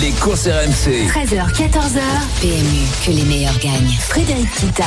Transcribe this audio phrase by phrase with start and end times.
[0.00, 1.06] Les courses RMC.
[1.06, 2.00] 13h, 14h.
[2.40, 3.94] PMU, que les meilleurs gagnent.
[4.00, 4.84] Frédéric Kita.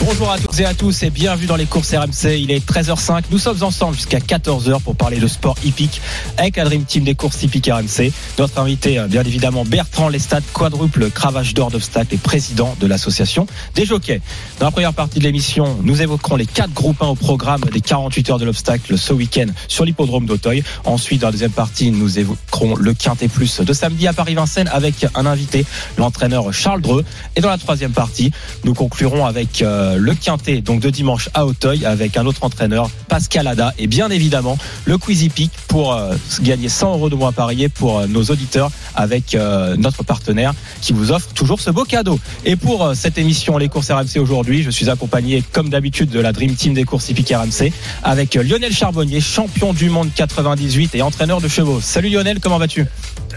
[0.00, 2.38] Bonjour à toutes et à tous et bienvenue dans les courses RMC.
[2.38, 3.24] Il est 13h05.
[3.32, 6.00] Nous sommes ensemble jusqu'à 14h pour parler de sport hippique
[6.36, 8.12] avec la Dream Team des courses hippiques RMC.
[8.38, 13.48] Notre invité, euh, bien évidemment, Bertrand Lestat, quadruple cravage d'or d'obstacles et président de l'association
[13.74, 14.20] des jockeys.
[14.60, 17.80] Dans la première partie de l'émission, nous évoquerons les quatre groupes 1 au programme des
[17.80, 20.62] 48 heures de l'obstacle ce week-end sur l'hippodrome d'Auteuil.
[20.84, 25.06] Ensuite, dans la deuxième partie, nous évoquerons le Quintet Plus de samedi à Paris-Vincennes avec
[25.14, 25.64] un invité,
[25.96, 27.02] l'entraîneur Charles Dreux.
[27.34, 28.30] Et dans la troisième partie,
[28.64, 32.90] nous conclurons avec euh, le Quintet, donc de dimanche à Auteuil, avec un autre entraîneur,
[33.08, 33.72] Pascal Ada.
[33.78, 37.70] Et bien évidemment, le Quizy Peak pour euh, gagner 100 euros de moins à parier
[37.70, 39.36] pour euh, nos auditeurs avec
[39.78, 42.18] notre partenaire qui vous offre toujours ce beau cadeau.
[42.44, 46.32] Et pour cette émission Les courses RMC aujourd'hui, je suis accompagné comme d'habitude de la
[46.32, 51.40] Dream Team des courses hippiques RMC avec Lionel Charbonnier, champion du monde 98 et entraîneur
[51.40, 51.80] de chevaux.
[51.80, 52.86] Salut Lionel, comment vas-tu?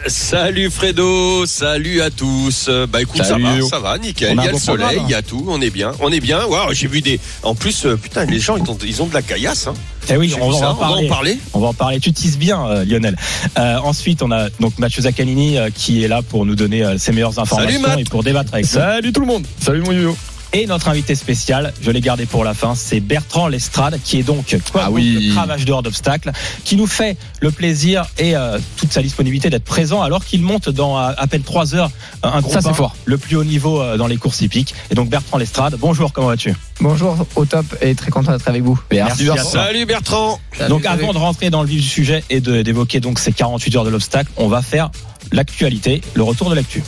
[0.07, 2.67] Salut Fredo, salut à tous.
[2.91, 3.43] Bah écoute, Salut.
[3.43, 4.35] ça va, ça va, nickel.
[4.35, 6.43] Il y a le soleil, il y a tout, on est bien, on est bien.
[6.43, 7.19] Waouh, j'ai vu des.
[7.43, 9.67] En plus, euh, putain, les gens ils ont, ils ont de la caillasse.
[9.67, 9.75] Hein.
[10.09, 10.95] Eh oui, on vu va, en parler.
[10.95, 11.37] on va en parler.
[11.53, 11.99] On va en parler.
[11.99, 13.15] Tu tisses bien, euh, Lionel.
[13.59, 16.97] Euh, ensuite, on a donc Mathieu Zaccanini euh, qui est là pour nous donner euh,
[16.97, 18.71] ses meilleures informations et pour débattre avec nous.
[18.71, 19.45] Salut tout le monde.
[19.59, 20.15] Salut mon yo.
[20.53, 24.23] Et notre invité spécial, je l'ai gardé pour la fin, c'est Bertrand Lestrade, qui est
[24.23, 25.27] donc Ah oui.
[25.29, 26.33] le cravage d'or d'obstacles,
[26.65, 30.67] qui nous fait le plaisir et euh, toute sa disponibilité d'être présent alors qu'il monte
[30.69, 31.89] dans à, à peine 3 heures
[32.25, 32.97] euh, un groupe Ça, fort.
[33.05, 34.75] le plus haut niveau euh, dans les courses hippiques.
[34.89, 36.53] Et donc Bertrand Lestrade, bonjour, comment vas-tu?
[36.81, 38.77] Bonjour, au top et très content d'être avec vous.
[38.91, 39.23] Merci.
[39.23, 39.49] Bertrand.
[39.49, 40.39] Salut Bertrand.
[40.67, 43.77] Donc avant de rentrer dans le vif du sujet et de- d'évoquer donc ces 48
[43.77, 44.91] heures de l'obstacle, on va faire
[45.31, 46.83] l'actualité, le retour de l'actu.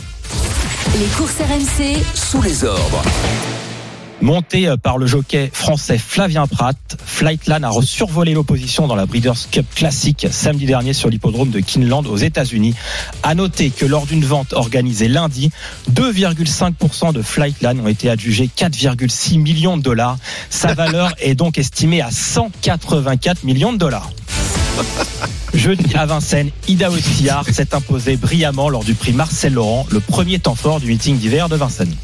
[0.92, 2.04] Les courses RMC.
[2.14, 3.02] Sous les ordres.
[4.22, 9.50] Monté euh, par le jockey français Flavien Pratt, Flightland a survolé l'opposition dans la Breeders'
[9.50, 12.76] Cup classique samedi dernier sur l'hippodrome de Kinland aux États-Unis.
[13.24, 15.52] À noter que lors d'une vente organisée lundi,
[15.92, 20.18] 2,5% de Flightland ont été adjugés 4,6 millions de dollars.
[20.50, 24.12] Sa valeur est donc estimée à 184 millions de dollars.
[25.54, 30.40] Jeudi à Vincennes, Ida Ossillard s'est imposée brillamment lors du prix Marcel Laurent, le premier
[30.40, 31.96] temps fort du meeting d'hiver de Vincennes.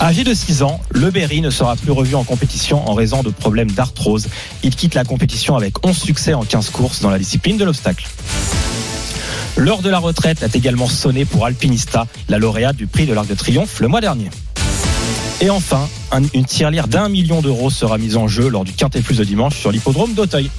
[0.00, 3.30] Âgé de 6 ans, Le Berry ne sera plus revu en compétition en raison de
[3.30, 4.28] problèmes d'arthrose.
[4.62, 8.08] Il quitte la compétition avec 11 succès en 15 courses dans la discipline de l'obstacle.
[9.56, 13.28] L'heure de la retraite a également sonné pour Alpinista, la lauréate du prix de l'Arc
[13.28, 14.30] de Triomphe le mois dernier.
[15.40, 19.02] Et enfin, un- une tirelire d'un million d'euros sera mise en jeu lors du Quintet
[19.02, 20.50] Plus de dimanche sur l'hippodrome d'Auteuil.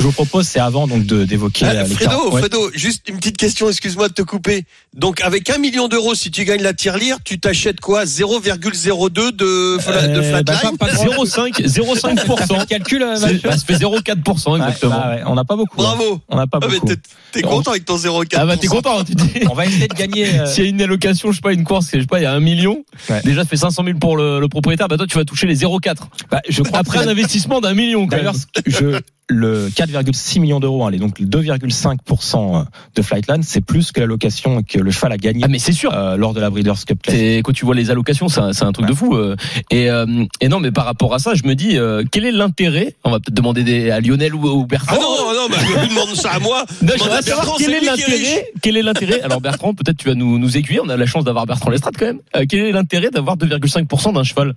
[0.00, 2.40] Que je vous propose, c'est avant donc de- d'évoquer Euh, euh, Fredo, 40 ouais.
[2.40, 4.64] Fredo, juste une petite question, excuse-moi de te couper.
[4.96, 8.06] Donc avec un million d'euros, si tu gagnes la tirelire, tu t'achètes quoi?
[8.06, 12.58] 0,02 de, fla- de Euh, bah, flatline pas- pas- 0,5 T'as fait 0,5%.
[12.60, 13.28] le calcul, bah, ça
[13.58, 14.98] fait 0,4% Ouais, exactement.
[14.98, 15.80] bah ouais, on n'a pas beaucoup.
[15.82, 15.94] hein.
[15.96, 16.20] Bravo.
[16.30, 16.86] On n'a pas Ah, beaucoup.
[16.86, 16.96] t'es-
[17.32, 19.30] T'es content avec ton 0,4 Ah bah t'es content, tu dis.
[19.50, 20.40] On va essayer de gagner.
[20.40, 22.22] euh, S'il y a une allocation, je sais pas, une course, je sais pas, il
[22.22, 22.84] y a un million.
[23.08, 23.20] Ouais.
[23.22, 24.88] Déjà, ça fait 500 000 pour le, le propriétaire.
[24.88, 26.08] Bah toi, tu vas toucher les 0,4.
[26.30, 28.64] bah, je crois Après un investissement d'un million, quand D'ailleurs, même.
[28.66, 28.98] je,
[29.30, 32.64] le 4,6 millions d'euros, hein, donc le 2,5%
[32.94, 35.92] de Flightland, c'est plus que l'allocation que le cheval a gagné Ah mais c'est sûr.
[35.94, 37.42] euh, lors de la Breeders' Cup Classic.
[37.42, 39.14] Quand tu vois les allocations, c'est un, c'est un truc de fou.
[39.16, 39.36] euh.
[39.70, 42.32] Et, euh, et non, mais par rapport à ça, je me dis, euh, quel est
[42.32, 44.96] l'intérêt On va peut-être demander des, à Lionel ou, ou Bertrand.
[44.98, 46.64] Ah non, non, mais je demande ça à moi.
[46.82, 48.46] Non, j'aimerais à savoir Bertrand, quel c'est est l'intérêt.
[48.62, 50.80] Quel est l'intérêt Alors Bertrand, peut-être tu vas nous, nous aiguiller.
[50.80, 52.20] On a la chance d'avoir Bertrand Lestrade quand même.
[52.36, 54.54] Euh, quel est l'intérêt d'avoir 2,5% d'un cheval?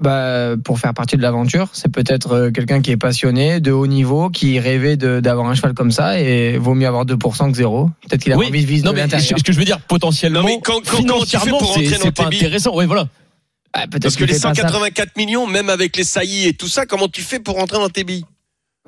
[0.00, 3.88] Bah, pour faire partie de l'aventure, c'est peut-être euh, quelqu'un qui est passionné, de haut
[3.88, 7.56] niveau, qui rêvait de- d'avoir un cheval comme ça et vaut mieux avoir 2% que
[7.56, 7.90] zéro.
[8.08, 8.46] Peut-être qu'il a Oui.
[8.46, 9.36] envie de viser Non de mais l'intérieur.
[9.38, 11.72] ce que je veux dire, potentiellement, Non, mais quand- quand- comment tu fais financièrement, pour
[11.74, 12.76] c'est rentrer dans c'est tes pas intéressant.
[12.76, 13.08] Ouais, voilà.
[13.72, 14.62] Ah, peut-être Parce que les fait pas ça.
[14.62, 17.88] 184 millions, même avec les saillies et tout ça, comment tu fais pour rentrer dans
[17.88, 18.24] tes billes?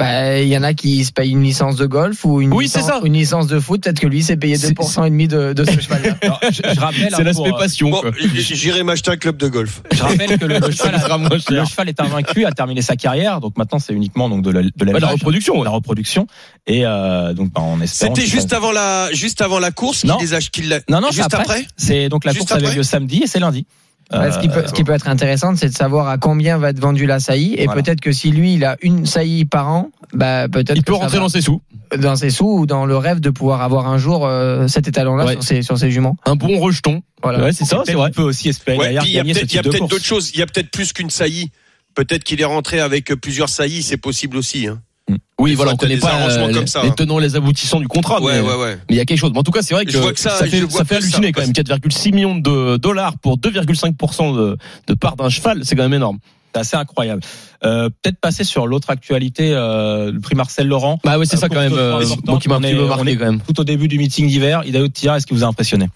[0.00, 2.68] Bah, il y en a qui se payent une licence de golf ou une, Oui,
[2.68, 3.06] c'est licence, ça.
[3.06, 3.82] une licence de foot.
[3.82, 6.16] Peut-être que lui s'est payé C'est- 2% et demi de, de ce cheval-là.
[6.22, 7.90] Alors, je, je rappelle, C'est hein, l'aspect euh, passion.
[7.90, 8.02] Bon,
[8.34, 9.82] j'irai m'acheter un club de golf.
[9.92, 10.94] je rappelle que le, le cheval,
[11.30, 14.62] le cheval est invaincu, a terminé sa carrière, donc maintenant c'est uniquement donc de la,
[14.62, 15.58] de la l'élevage, reproduction.
[15.58, 15.64] ouais.
[15.64, 16.26] la reproduction,
[16.66, 18.14] et euh, donc bah, en espérant.
[18.14, 20.16] C'était juste avant la, juste avant la course Non.
[20.16, 21.40] qu'il les a, qu'il l'a- Non, non, juste après.
[21.42, 21.66] après.
[21.76, 23.66] C'est donc la Juste course avait lieu samedi et c'est lundi.
[24.12, 26.80] Ce, qui peut, ce qui peut être intéressant, c'est de savoir à combien va être
[26.80, 27.54] vendue la saillie.
[27.56, 27.80] Et Voilà.
[27.82, 31.18] peut-être que si lui, il a une saillie par an, bah, peut-être Il peut rentrer
[31.18, 31.60] va dans ses sous.
[31.96, 35.26] dans ses sous ou dans le rêve de pouvoir avoir un jour euh, cet étalon-là
[35.26, 35.32] Ouais.
[35.34, 36.16] sur, ses, sur ses juments.
[36.26, 37.02] Un bon rejeton.
[37.22, 37.40] Voilà.
[37.44, 38.10] Ouais, c'est ça, c'est Peut-être vrai.
[38.10, 40.30] qu'il peut aussi espérer Ouais, il y a peut-être, d'autres choses.
[40.34, 41.50] Il y a peut-être plus qu'une saillie.
[41.94, 44.66] Peut-être qu'il est rentré avec plusieurs saillies, c'est possible aussi.
[44.66, 44.80] Hein.
[45.40, 46.94] Oui, voilà, on connaît pas euh, comme ça, les hein.
[46.96, 48.20] tenants, les aboutissants du contrat.
[48.22, 48.74] Ouais, mais, ouais, ouais.
[48.88, 49.30] mais il y a quelque chose.
[49.32, 50.00] Mais en tout cas, c'est vrai que, ça,
[50.46, 51.50] fait, ça ça, halluciner quand même.
[51.52, 54.56] 4,6 millions de dollars pour 2,5% de,
[54.86, 56.18] de part d'un cheval, c'est quand même énorme.
[56.54, 57.22] C'est assez incroyable.
[57.64, 60.98] Euh, Peut-être passer sur l'autre actualité, euh, le prix Marcel Laurent.
[61.04, 61.72] Bah ouais, c'est ça Euh, quand même.
[61.74, 63.40] euh, moi qui m'a un petit peu marqué quand même.
[63.40, 65.86] Tout au début du meeting d'hiver, Idaho Tira, est-ce qu'il vous a impressionné?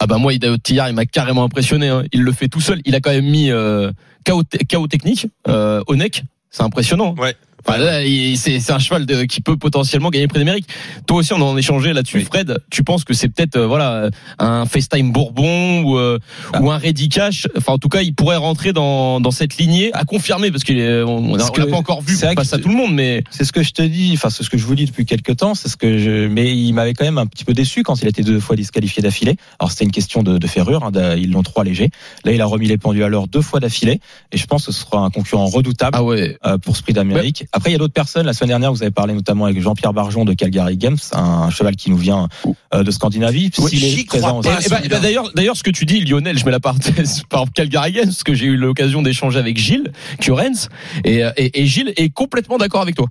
[0.00, 1.88] Ah bah moi, Idaho Tillard, il m'a carrément impressionné.
[1.88, 2.02] hein.
[2.12, 2.80] Il le fait tout seul.
[2.84, 3.92] Il a quand même mis euh,
[4.26, 4.42] KO
[4.88, 6.24] technique euh, au neck.
[6.50, 7.14] C'est impressionnant.
[7.18, 7.36] Ouais.
[7.66, 7.78] Enfin,
[8.36, 10.66] c'est c'est un cheval de, qui peut potentiellement gagner le prix d'Amérique.
[11.06, 12.24] Toi aussi, on en échangeait là-dessus, Oui.
[12.24, 12.58] Fred.
[12.70, 16.18] Tu penses que c'est peut-être euh, voilà un FaceTime Bourbon ou euh,
[16.52, 16.60] Ah.
[16.60, 17.46] ou un Ready Cash?
[17.56, 21.02] Enfin, en tout cas, il pourrait rentrer dans dans cette lignée à confirmer parce est-
[21.02, 23.62] on l'a pas encore vu face que à tout le monde, mais C'est ce que
[23.62, 25.76] je te dis, enfin c'est ce que je vous dis depuis quelques temps, c'est ce
[25.76, 26.26] que je.
[26.26, 29.02] Mais il m'avait quand même un petit peu déçu quand il était deux fois disqualifié
[29.02, 29.36] d'affilée.
[29.58, 31.90] Alors c'était une question de, de ferrure, hein, ils l'ont trop allégé.
[32.24, 34.00] Là il a remis les pendules à l'heure deux fois d'affilée,
[34.32, 36.36] et je pense que ce sera un concurrent redoutable ah ouais.
[36.46, 37.44] euh, pour ce prix d'Amérique.
[37.52, 38.26] Après il y a d'autres personnes.
[38.26, 41.76] La semaine dernière vous avez parlé notamment avec Jean-Pierre Barjon de Calgary Games, un cheval
[41.76, 42.28] qui nous vient
[42.74, 43.50] euh, de Scandinavie.
[43.58, 43.70] Oui,
[44.64, 44.88] Eh ben, celui-là.
[44.88, 48.06] bah, d'ailleurs, d'ailleurs, ce que tu dis, Lionel, je mets la parenthèse par Calgary Games,
[48.06, 50.68] parce que j'ai eu l'occasion d'échanger avec Gilles Curens,
[51.04, 53.06] et, euh, et, et Gilles est complètement d'accord avec toi.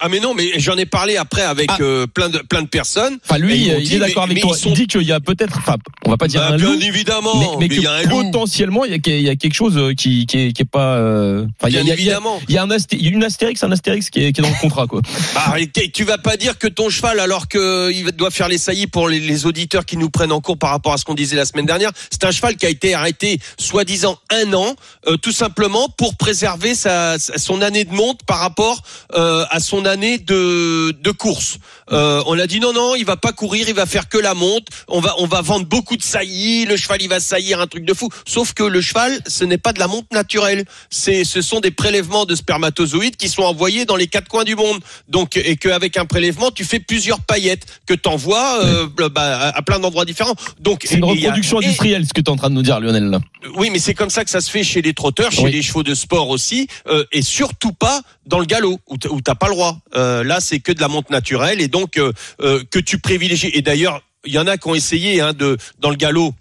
[0.00, 1.76] Ah mais non, mais j'en ai parlé après avec Ah.
[1.80, 3.18] euh, plein de plein de personnes.
[3.24, 4.52] Enfin, lui, il dit, est d'accord avec mais toi.
[4.56, 6.56] ils sont- Il dit qu'il y a peut-être, enfin, on va pas dire Bah, un
[6.56, 9.16] bien loup, évidemment, mais, mais mais que il y a un potentiellement, il y a,
[9.16, 10.96] il y a quelque chose euh, qui, qui, est, qui est pas.
[10.96, 12.40] euh, Enfin, Bien il y a- évidemment.
[12.48, 14.60] il y a un asté- une astérix, un astérix qui est, qui est dans le
[14.60, 15.00] contrat, quoi.
[15.36, 18.58] Ah, et tu vas pas dire que ton cheval, alors que il doit faire les
[18.58, 21.14] saillies pour les, les auditeurs qui nous prennent en cours par rapport à ce qu'on
[21.14, 24.74] disait la semaine dernière, c'est un cheval qui a été arrêté soi-disant un an,
[25.06, 28.82] euh, tout simplement pour préserver sa, son année de monte par rapport
[29.14, 31.58] à son année de, de course.
[31.92, 34.34] Euh, on a dit non non, il va pas courir, il va faire que la
[34.34, 34.68] monte.
[34.88, 37.84] On va on va vendre beaucoup de saillies, le cheval il va saillir un truc
[37.84, 38.08] de fou.
[38.26, 40.64] Sauf que le cheval, ce n'est pas de la monte naturelle.
[40.90, 44.56] C'est ce sont des prélèvements de spermatozoïdes qui sont envoyés dans les quatre coins du
[44.56, 44.80] monde.
[45.08, 49.78] Donc et qu'avec un prélèvement, tu fais plusieurs paillettes que t'envoies euh, bah, à, plein
[49.78, 50.34] d'endroits différents.
[50.60, 52.80] Donc C'est une reproduction et- industrielle, ce que tu es en train de nous dire,
[52.80, 53.04] Lionel.
[53.10, 53.20] Là.
[53.56, 55.52] oui, mais c'est comme ça que ça se fait chez les trotteurs, chez Oui.
[55.52, 59.48] les chevaux de sport aussi, euh, et surtout pas dans le galop où t'as pas
[59.48, 59.73] le droit.
[59.94, 63.50] Euh, là, c'est que de la monte naturelle et donc euh, euh, que tu privilégies.
[63.54, 66.34] Et d'ailleurs, il y en a qui ont essayé hein, de dans le galop.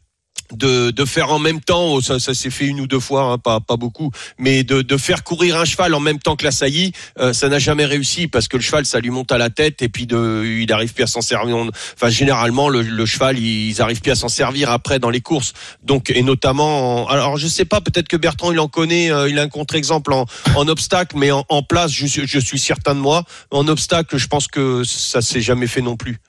[0.53, 3.23] De, de faire en même temps, oh, ça, ça s'est fait une ou deux fois,
[3.23, 6.43] hein, pas, pas beaucoup, mais de, de faire courir un cheval en même temps que
[6.43, 9.39] la saillie, euh, ça n'a jamais réussi parce que le cheval, ça lui monte à
[9.39, 11.57] la tête et puis de, il arrive plus à s'en servir.
[11.95, 15.53] Enfin, généralement, le, le cheval, ils arrivent plus à s'en servir après dans les courses.
[15.83, 19.27] Donc, et notamment, en- alors je sais pas, peut-être que Bertrand il en connaît, euh,
[19.29, 22.93] il a un contre-exemple en, en obstacle, mais en, en place, je, je suis certain
[22.93, 23.23] de moi.
[23.49, 26.19] En obstacle, je pense que ça s'est jamais fait non plus.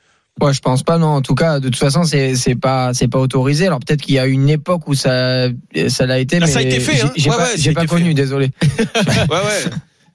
[0.41, 1.09] Ouais, je pense pas, non.
[1.09, 3.67] En tout cas, de toute façon, c'est c'est pas c'est pas autorisé.
[3.67, 5.47] Alors peut-être qu'il y a une époque où ça
[5.89, 7.13] ça l'a été, Ah, mais ça a été fait, hein.
[7.17, 8.15] j'ai Ouais, pas, ouais, connu, fait.
[8.15, 8.51] désolé.
[9.07, 9.71] Ouais, ouais.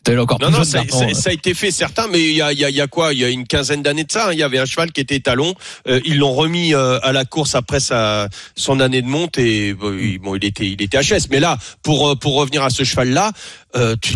[0.10, 2.42] T'es encore Non, non, jeune, ça, ça- ça a été fait certain, mais il y
[2.42, 3.14] a, y, a, y a quoi?
[3.14, 4.28] Il y a une quinzaine d'années de ça.
[4.28, 5.54] hein, Il y avait un cheval qui était étalon.
[5.88, 9.74] Euh, ils l'ont remis euh, à la course après sa son année de monte et
[9.74, 11.28] bon, il, bon, il était il était HS.
[11.30, 13.32] Mais là, pour euh, pour revenir à ce cheval là,
[13.76, 14.14] euh, tu-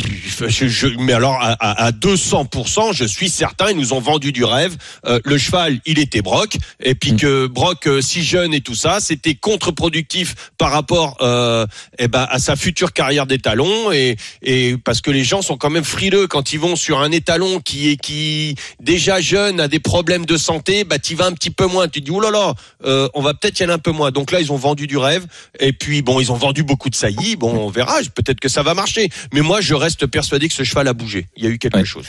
[0.47, 2.47] je, je- mais alors à, à, à 200
[2.93, 4.75] je suis certain, ils nous ont vendu du rêve.
[5.05, 8.75] Euh, le cheval, il était Brock, et puis que Brock euh, si jeune et tout
[8.75, 11.65] ça, c'était contre-productif par rapport euh,
[11.99, 15.69] eh ben à sa future carrière d'étalon et et parce que les gens sont quand
[15.69, 19.79] même frileux quand ils vont sur un étalon qui est qui déjà jeune a des
[19.79, 22.31] problèmes de santé, bah tu vas un petit peu moins, tu te dis oh là
[22.31, 22.53] là,
[22.85, 24.11] euh, on va peut-être y aller un peu moins.
[24.11, 25.25] Donc là ils ont vendu du rêve
[25.59, 28.63] et puis bon ils ont vendu beaucoup de saillies, bon on verra, peut-être que ça
[28.63, 29.09] va marcher.
[29.33, 31.27] Mais moi je reste persuadé que ce cheval a bougé.
[31.35, 31.85] Il y a eu quelque Ouais.
[31.85, 32.05] chose.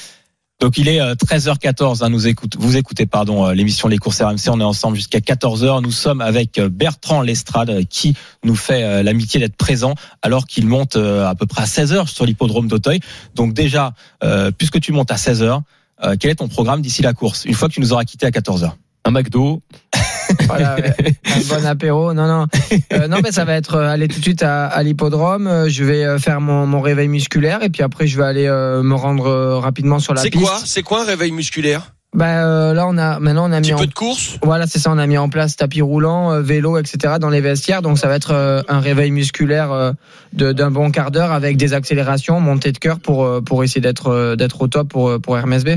[0.60, 4.22] Donc il est euh, 13h14, hein, nous écoute, vous écoutez pardon euh, l'émission Les courses
[4.22, 5.82] RMC, on est ensemble jusqu'à 14h.
[5.82, 10.46] Nous sommes avec euh, Bertrand Lestrade euh, qui nous fait euh, l'amitié d'être présent alors
[10.46, 13.00] qu'il monte euh, à peu près à 16h sur l'hippodrome d'Auteuil.
[13.34, 15.60] Donc déjà, euh, puisque tu montes à 16h,
[16.04, 18.24] euh, quel est ton programme d'ici la course une fois que tu nous auras quitté
[18.24, 18.70] à 14h
[19.04, 19.60] Un McDo.
[20.46, 22.12] Voilà, un bon apéro.
[22.14, 22.46] Non, non,
[22.92, 25.46] Euh, non, mais ça va être euh, aller tout de suite à, à l'hippodrome.
[25.46, 28.46] Euh, Je vais euh, faire mon, mon réveil musculaire et puis après je vais aller
[28.46, 30.44] euh, me rendre euh, rapidement sur la C'est piste.
[30.44, 31.92] quoi C'est quoi un réveil musculaire?
[32.16, 34.38] Bah euh, là on a maintenant on a Un mis petit en peu de course?
[34.42, 34.92] Voilà, c'est ça.
[34.92, 37.14] On a mis en place tapis roulant, euh, vélo, etc.
[37.20, 37.82] dans les vestiaires.
[37.82, 39.90] Donc ça va être euh, un réveil musculaire euh,
[40.32, 44.12] d'un bon quart d'heure avec des accélérations, montée de cœur pour euh, pour essayer d'être
[44.12, 45.70] euh, d'être au top pour pour RMSB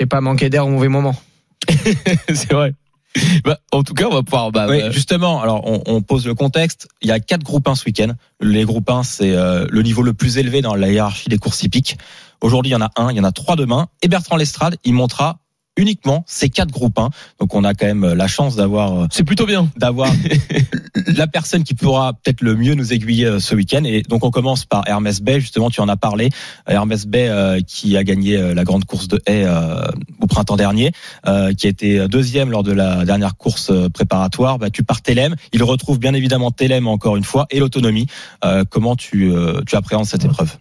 [0.00, 1.14] et pas manquer d'air au mauvais moment.
[2.28, 2.74] c'est vrai.
[3.44, 4.52] Bah, en tout cas, on va pouvoir.
[4.52, 6.88] Bah, Oui, bah, justement, alors on, on pose le contexte.
[7.02, 8.12] Il y a quatre groupes 1 ce week-end.
[8.40, 11.62] Les groupes 1, c'est euh, le niveau le plus élevé dans la hiérarchie des courses
[11.62, 11.98] hippiques.
[12.40, 13.88] Aujourd'hui, il y en a un, il y en a trois demain.
[14.02, 15.38] Et Bertrand Lestrade, il montera
[15.76, 17.10] uniquement ces quatre groupes 1.
[17.40, 19.70] Donc on a quand même la chance d'avoir C'est plutôt bien.
[19.76, 20.12] d'avoir
[21.06, 23.82] la personne qui pourra peut-être le mieux nous aiguiller euh, ce week-end.
[23.84, 26.30] Et donc on commence par Hermès Bay, justement tu en as parlé.
[26.66, 29.86] Hermès Bay euh, qui a gagné euh, la grande course de haie euh,
[30.20, 30.92] au printemps dernier,
[31.26, 35.34] euh, qui a été deuxième lors de la dernière course euh, préparatoire, battu par Telem.
[35.52, 38.06] Il retrouve bien évidemment Telem encore une fois et l'autonomie.
[38.44, 40.56] Euh, comment tu, euh, tu appréhendes cette épreuve?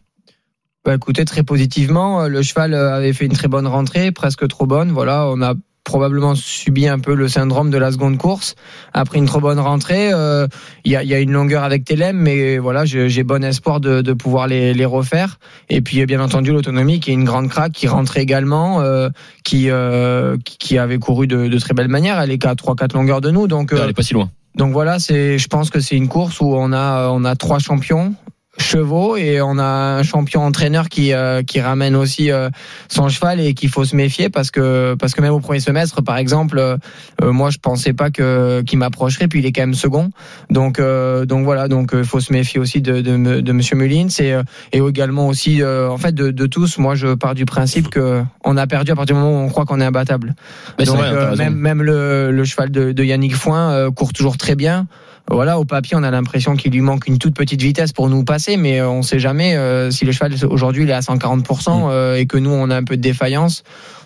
[0.86, 2.28] Bah écoutez, très positivement.
[2.28, 4.92] Le cheval euh, avait fait une très bonne rentrée, presque trop bonne.
[4.92, 8.56] Voilà, on a probablement subi un peu le syndrome de la seconde course.
[8.94, 10.48] Après une trop bonne rentrée, euh,
[10.86, 14.02] il y, a, y a une longueur avec Telem, mais voilà, j'ai bon espoir de,
[14.02, 15.40] de pouvoir les, les refaire.
[15.70, 19.10] Et puis bien entendu l'autonomie qui est une grande craque, qui rentrait également, euh,
[19.44, 22.20] qui, euh, qui avait couru de, de très belle manière.
[22.20, 24.30] Elle est qu'à 3-4 longueurs de nous, donc euh, Elle est pas si loin.
[24.56, 27.58] donc voilà, c'est, je pense que c'est une course où on a, on a trois
[27.60, 28.14] champions
[28.60, 32.50] chevaux et on a un champion entraîneur qui euh, qui ramène aussi euh,
[32.88, 36.04] son cheval et qu'il faut se méfier parce que parce que même au premier semestre
[36.04, 36.78] par exemple euh,
[37.22, 40.12] euh, moi je pensais pas que qu'il m'approcherait puis il est quand même second.
[40.50, 44.08] Donc euh, donc voilà donc il faut se méfier aussi de de, de monsieur Mullins
[44.20, 46.78] et euh, et également aussi euh, en fait de, de tous.
[46.78, 49.50] Moi je pars du principe que on a perdu à partir du moment où on
[49.50, 50.36] croit qu'on est imbattable.
[50.78, 54.38] Donc, vrai, euh, même, même le, le cheval de, de Yannick Foin euh, court toujours
[54.38, 54.88] très bien.
[55.32, 58.24] Voilà, au papier, on a l'impression qu'il lui manque une toute petite vitesse pour nous
[58.24, 61.90] passer, mais euh, on sait jamais euh, si le cheval aujourd'hui il est à 140%
[61.92, 63.64] euh, et que nous on a un peu de défaillance.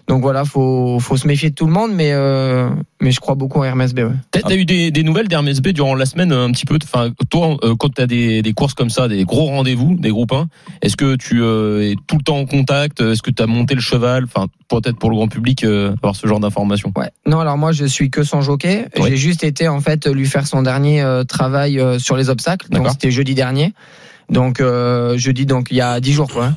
[0.08, 2.70] Donc voilà, faut faut se méfier de tout le monde, mais euh,
[3.02, 4.00] mais je crois beaucoup à Hermès B.
[4.00, 4.12] Ouais.
[4.32, 6.78] T'as eu des, des nouvelles d'Hermès B durant la semaine euh, un petit peu?
[6.84, 10.34] Enfin, toi, euh, quand t'as des, des courses comme ça, des gros rendez-vous, des groupes
[10.34, 10.48] 1,
[10.82, 13.02] est-ce que tu euh, es tout le temps en contact?
[13.02, 14.26] Est-ce que t'as monté le cheval?
[14.26, 16.92] Enfin, peut-être pour le grand public avoir ce genre d'informations.
[16.98, 17.12] Ouais.
[17.26, 18.88] Non, alors moi je suis que son jockey.
[18.98, 19.10] Ouais.
[19.10, 22.70] J'ai juste été en fait lui faire son dernier travail sur les obstacles.
[22.70, 23.74] Donc c'était jeudi dernier.
[24.34, 26.46] Donc euh, jeudi donc il y a dix jours quoi.
[26.48, 26.56] hein.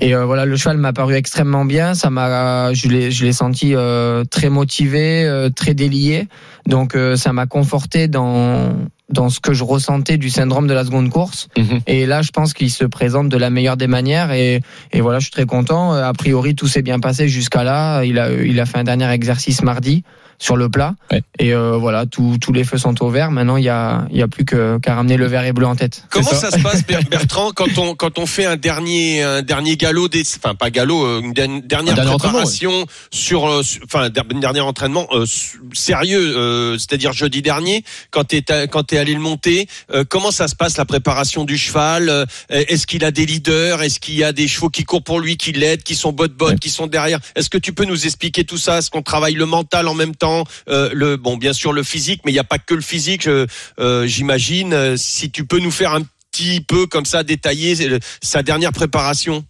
[0.00, 1.94] Et euh, voilà le cheval m'a paru extrêmement bien.
[1.94, 6.26] Ça m'a je l'ai je l'ai senti euh, très motivé, euh, très délié.
[6.66, 8.72] Donc euh, ça m'a conforté dans
[9.10, 11.48] dans ce que je ressentais du syndrome de la seconde course.
[11.56, 11.80] Mhm.
[11.86, 14.32] Et là, je pense qu'il se présente de la meilleure des manières.
[14.32, 14.60] Et,
[14.92, 15.94] et voilà, je suis très content.
[15.94, 18.04] Euh, A priori, tout s'est bien passé jusqu'à là.
[18.04, 20.02] Il a, il a fait un dernier exercice mardi
[20.38, 20.94] sur le plat.
[21.10, 21.22] Ouais.
[21.38, 23.30] Et euh, voilà, tous tous les feux sont au vert.
[23.30, 25.76] Maintenant, il y a, il y a plus qu'à ramener le vert et bleu en
[25.76, 26.04] tête.
[26.10, 26.36] Comment ça.
[26.36, 26.50] ça.
[26.50, 30.22] se passe, Ber- Bertrand, quand on quand on fait un dernier un dernier galop, des,
[30.36, 34.60] enfin pas galop, euh, une der- dernière Un préparation sur, euh, sur- enfin un dernier
[34.60, 39.20] entraînement euh, s- sérieux, euh, c'est-à-dire jeudi dernier, quand t'es à- quand t'es allé le
[39.20, 43.26] monter, euh, comment ça se passe la préparation du cheval euh, Est-ce qu'il a des
[43.26, 46.12] leaders Est-ce qu'il y a des chevaux qui courent pour lui, qui l'aident, qui sont
[46.12, 46.56] bot bot, Ouais.
[46.56, 47.18] qui sont derrière?
[47.34, 50.14] Est-ce que tu peux nous expliquer tout ça Est-ce qu'on travaille le mental en même
[50.14, 50.27] temps?
[50.68, 53.26] Euh, le bon bien sûr le physique, mais il n'y a pas que le physique,
[53.26, 54.72] euh, j'imagine.
[54.72, 57.74] Euh, Si tu peux nous faire un petit peu comme ça détailler
[58.22, 59.44] sa dernière préparation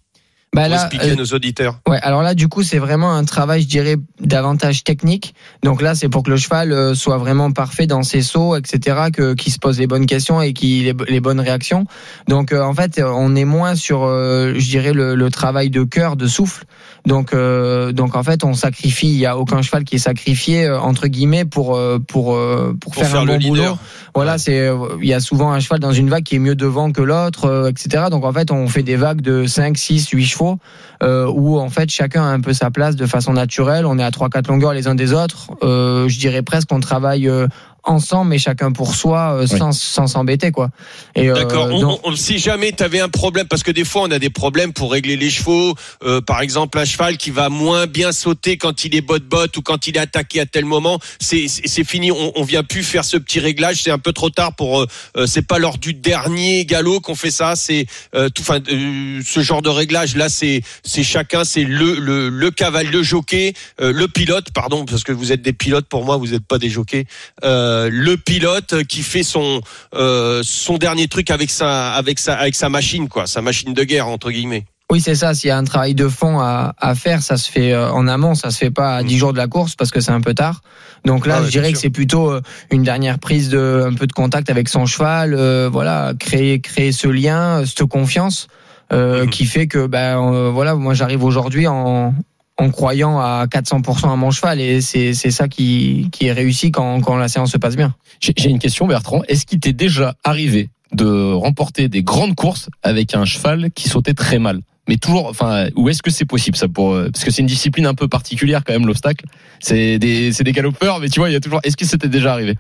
[0.54, 1.80] Bah pour là, expliquer à nos auditeurs.
[1.86, 5.34] Ouais, alors là, du coup, c'est vraiment un travail, je dirais, davantage technique.
[5.62, 9.34] Donc là, c'est pour que le cheval soit vraiment parfait dans ses sauts, etc., que
[9.34, 11.84] qu'il se pose les bonnes questions et qu'il ait les bonnes réactions.
[12.28, 15.82] Donc euh, en fait, on est moins sur, euh, je dirais, le, le travail de
[15.84, 16.64] cœur, de souffle.
[17.08, 19.08] Donc euh, donc en fait, on sacrifie.
[19.08, 22.76] Il y a aucun cheval qui est sacrifié euh, entre guillemets pour euh, pour euh,
[22.80, 23.54] pour, Pour faire, faire un le bon leader.
[23.74, 23.78] boulot.
[24.14, 26.92] Voilà, c'est il y a souvent un cheval dans une vague qui est mieux devant
[26.92, 28.04] que l'autre, euh, etc.
[28.10, 30.58] Donc en fait, on fait des vagues de 5, 6, 8 chevaux
[31.02, 33.86] euh, où en fait chacun a un peu sa place de façon naturelle.
[33.86, 35.50] On est à 3 4 longueurs les uns des autres.
[35.62, 37.46] Euh, je dirais presque qu'on travaille euh,
[37.90, 40.70] ensemble mais chacun pour soi euh, sans sans s'embêter quoi.
[41.14, 41.68] Et euh, D'accord.
[41.70, 44.18] On- donc- on- si jamais tu avais un problème, parce que des fois on a
[44.18, 48.12] des problèmes pour régler les chevaux, euh, par exemple un cheval qui va moins bien
[48.12, 51.48] sauter quand il est bot bot ou quand il est attaqué à tel moment, c'est
[51.84, 52.10] fini.
[52.12, 53.82] On, on vient plus faire ce petit réglage.
[53.82, 54.80] C'est un peu trop tard pour.
[54.82, 57.54] euh, euh, c'est pas lors du dernier galop qu'on fait ça.
[57.56, 58.42] C'est euh, tout.
[58.42, 62.90] Enfin, euh, ce genre de réglage là, c'est c'est chacun, c'est le le le cavalier,
[62.90, 66.28] le jockey, euh, le pilote, pardon, parce que vous êtes des pilotes pour moi, vous
[66.28, 67.04] n'êtes pas des jockeys.
[67.44, 69.60] Euh, le pilote qui fait son
[69.94, 73.84] euh, son dernier truc avec sa avec sa avec sa machine quoi, sa machine de
[73.84, 74.64] guerre entre guillemets.
[74.90, 75.34] Oui, c'est ça.
[75.34, 78.08] S'il y a un travail de fond à, à faire, ça se fait euh, en
[78.08, 78.34] amont.
[78.34, 80.32] Ça se fait pas à 10 jours de la course parce que c'est un peu
[80.32, 80.62] tard.
[81.04, 83.92] Donc là, Ah ouais, je dirais que c'est plutôt euh, une dernière prise de un
[83.92, 85.34] peu de contact avec son cheval.
[85.34, 88.48] euh, voilà, créer créer ce lien, euh, cette confiance
[88.90, 89.30] euh, Mhm.
[89.30, 92.14] qui fait que ben euh, voilà, moi j'arrive aujourd'hui en
[92.58, 96.72] en croyant à 400% à mon cheval et c'est c'est ça qui qui est réussi
[96.72, 97.94] quand quand la séance se passe bien.
[98.20, 99.22] J'ai j'ai une question, Bertrand.
[99.28, 104.14] Est-ce qu'il t'est déjà arrivé de remporter des grandes courses avec un cheval qui sautait
[104.14, 104.60] très mal?
[104.88, 107.46] Mais toujours, enfin, où est-ce que c'est possible ça pour euh, parce que c'est une
[107.46, 109.26] discipline un peu particulière quand même l'obstacle.
[109.60, 111.60] C'est des, c'est des galopeurs, mais tu vois, il y a toujours.
[111.62, 112.56] Est-ce que c'était déjà arrivé?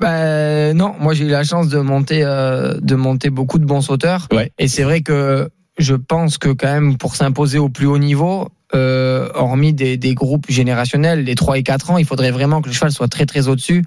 [0.00, 3.82] Ben non, moi j'ai eu la chance de monter euh, de monter beaucoup de bons
[3.82, 4.26] sauteurs.
[4.32, 4.50] Ouais.
[4.58, 5.48] Et c'est vrai que
[5.78, 10.14] je pense que quand même pour s'imposer au plus haut niveau, euh, hormis des, des
[10.14, 13.26] groupes générationnels, les 3 et 4 ans, il faudrait vraiment que le cheval soit très
[13.26, 13.84] très au-dessus.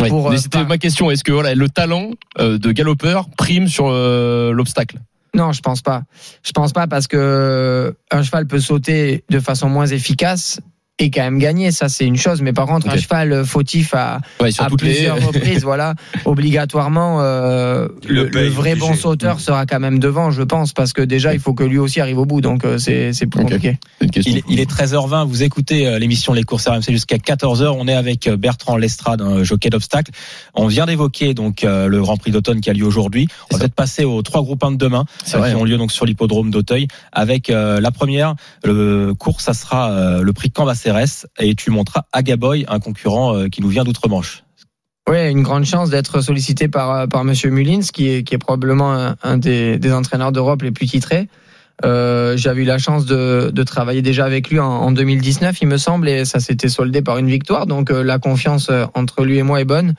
[0.00, 0.10] Ouais.
[0.12, 1.10] Euh, C'était pas- ma question.
[1.10, 4.98] Est-ce que voilà, le talent euh, de galopeur prime sur l'obstacle?
[5.34, 6.02] Non, je pense pas.
[6.44, 10.60] Je pense pas parce que un cheval peut sauter de façon moins efficace
[10.98, 11.70] et quand même gagner.
[11.72, 12.42] Ça, c'est une chose.
[12.42, 12.94] Mais par contre, Ok.
[12.94, 14.76] un cheval fautif à, Ouais, à les.
[14.76, 18.88] plusieurs reprises, voilà, obligatoirement, euh, Le le, le paye, vrai obligé.
[18.88, 21.78] bon sauteur sera quand même devant, je pense, parce que déjà, il faut que lui
[21.78, 22.40] aussi arrive au bout.
[22.40, 23.78] Donc, euh, c'est c'est plus compliqué.
[24.00, 27.74] Il est, il est 13h20, vous écoutez euh, l'émission Les courses RMC jusqu'à 14h.
[27.78, 30.12] On est avec euh, Bertrand Lestrade, un jockey d'obstacle.
[30.54, 33.28] On vient d'évoquer donc euh, le Grand Prix d'automne qui a lieu aujourd'hui.
[33.50, 35.92] On va peut-être passer aux trois groupes 1 de demain euh, qui ont lieu donc
[35.92, 36.88] sur l'hippodrome d'Auteuil.
[37.12, 40.50] Avec euh, la première, le cours, ça sera euh, le prix
[41.38, 44.44] Et tu monteras Agaboy, un concurrent euh, qui nous vient d'outre-Manche.
[45.08, 49.38] Oui, une grande chance d'être sollicité par euh, par Monsieur Mullins, qui est probablement un,
[49.38, 51.28] des, entraîneurs d'Europe les plus titrés.
[51.84, 55.78] Euh, J'avais eu la chance de, travailler déjà avec lui en, en 2019, il me
[55.78, 57.66] semble, et ça s'était soldé par une victoire.
[57.66, 59.94] Donc euh, la confiance entre lui et moi est bonne.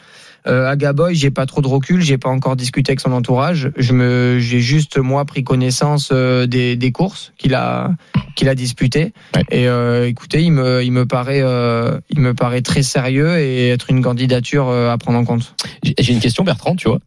[0.47, 3.71] Euh, à Gaboy, j'ai pas trop de recul, j'ai pas encore discuté avec son entourage.
[3.77, 7.91] Je me, j'ai juste moi pris connaissance euh, des, des courses qu'il a
[8.35, 9.13] qu'il a disputées.
[9.35, 9.43] Ouais.
[9.51, 13.69] Et euh, écoutez, il me il me paraît euh, il me paraît très sérieux et
[13.69, 15.55] être une candidature à prendre en compte.
[15.83, 16.99] J'ai une question, Bertrand, tu vois.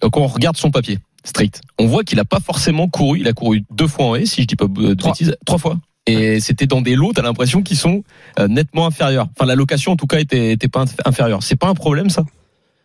[0.00, 3.20] Quand on regarde son papier, strict, on voit qu'il a pas forcément couru.
[3.20, 5.12] Il a couru deux fois en haie, si je dis pas de Trois.
[5.12, 5.36] bêtises.
[5.46, 5.78] Trois fois.
[6.06, 8.02] Et c'était dans des lots, t'as l'impression qu'ils sont
[8.48, 9.28] nettement inférieurs.
[9.36, 11.42] Enfin, la location, en tout cas, était, était pas inf- inférieure.
[11.42, 12.24] C'est pas un problème, ça?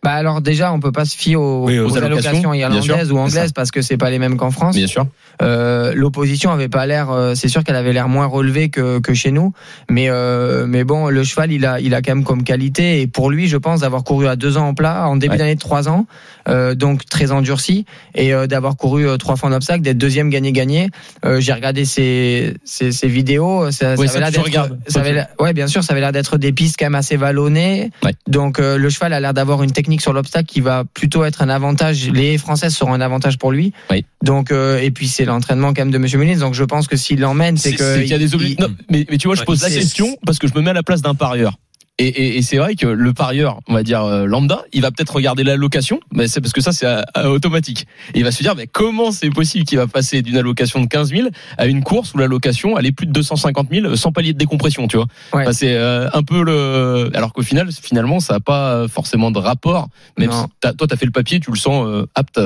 [0.04, 3.16] Bah alors déjà, on peut pas se fier aux, Oui, aux aux allocations, irlandaises sûr,
[3.16, 4.76] ou anglaises parce que c'est pas les mêmes qu'en France.
[4.76, 5.08] Bien sûr.
[5.42, 9.14] Euh, L'opposition avait pas l'air, euh, c'est sûr qu'elle avait l'air moins relevée que, que
[9.14, 9.52] chez nous,
[9.90, 13.08] mais euh, mais bon, le cheval il a il a quand même comme qualité et
[13.08, 15.38] pour lui, je pense d'avoir couru à deux ans en plat, en début Ouais.
[15.40, 16.06] d'année de trois ans,
[16.48, 20.30] euh, donc très endurci et euh, d'avoir couru euh, trois fois en obstacle, d'être deuxième
[20.30, 20.90] gagné gagné.
[21.26, 25.84] Euh, J'ai regardé ses, ses ses vidéos, ça, ça, avait l'air d'être, ouais bien sûr,
[25.84, 27.90] ça avait l'air d'être des pistes quand même assez vallonnées.
[28.04, 28.14] Ouais.
[28.28, 31.42] Donc euh, le cheval a l'air d'avoir une technique sur l'obstacle qui va plutôt être
[31.42, 32.10] un avantage.
[32.12, 33.74] Les françaises seront un avantage pour lui.
[33.92, 34.06] Oui.
[34.24, 36.38] Donc euh, et puis c'est l'entraînement quand même de Monsieur Mullins.
[36.40, 39.18] Donc je pense que s'il l'emmène, c'est que y a des il- Non, mais, mais
[39.18, 41.02] tu vois, je Ouais, pose la question parce que je me mets à la place
[41.02, 41.58] d'un parieur.
[41.98, 44.92] Et, et, et c'est vrai que le parieur, on va dire euh, lambda, il va
[44.92, 47.88] peut-être regarder la location, mais c'est parce que ça c'est euh, euh, automatique.
[48.14, 50.88] Et il va se dire, mais comment c'est possible qu'il va passer d'une allocation de
[50.88, 54.34] 15 000 à une course où l'allocation elle est plus de 250 000 sans palier
[54.34, 55.06] de décompression, tu vois?
[55.34, 55.44] Ouais.
[55.44, 59.40] Enfin, C'est euh, un peu le, alors qu'au final, finalement, ça a pas forcément de
[59.40, 59.88] rapport.
[60.18, 62.40] Même si t'as- toi, t'as fait le papier, tu le sens euh, apte.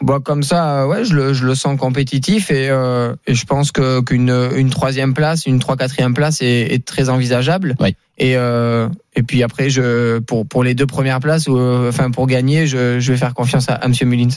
[0.00, 3.70] Bon, comme ça, ouais, je le, je le sens compétitif et, euh, et je pense
[3.70, 7.76] que qu'une une troisième place, une trois quatrième place est, est très envisageable.
[7.80, 7.94] Ouais.
[8.16, 12.10] Et euh, et puis après, je pour pour les deux premières places, ou euh, enfin
[12.10, 14.28] pour gagner, je, je vais faire confiance à, à Monsieur Mullins.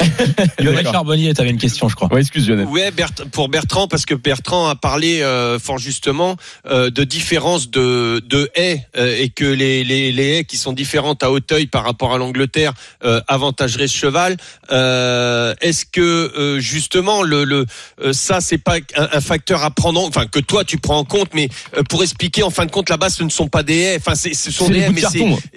[0.58, 0.84] Lionel.
[0.84, 2.12] Charbonnier, tu avais une question, je crois.
[2.12, 2.66] Ouais, excuse Lionel.
[2.66, 6.36] Ouais, Bert- pour Bertrand, parce que Bertrand a parlé euh, fort justement
[6.68, 10.72] euh, de différence de, de haies euh, et que les, les, les haies qui sont
[10.72, 12.72] différentes à Hauteuil par rapport à l'Angleterre
[13.04, 14.36] euh, avantageraient ce cheval.
[14.72, 17.64] Euh, Est-ce que euh, justement le, le
[18.02, 20.98] euh, ça c'est pas un, un facteur à prendre, en, enfin que toi tu prends
[20.98, 23.62] en compte, mais euh, pour expliquer en fin de compte là-bas ce ne sont pas
[23.62, 25.00] des haies, enfin c'est- ce sont C'est des mais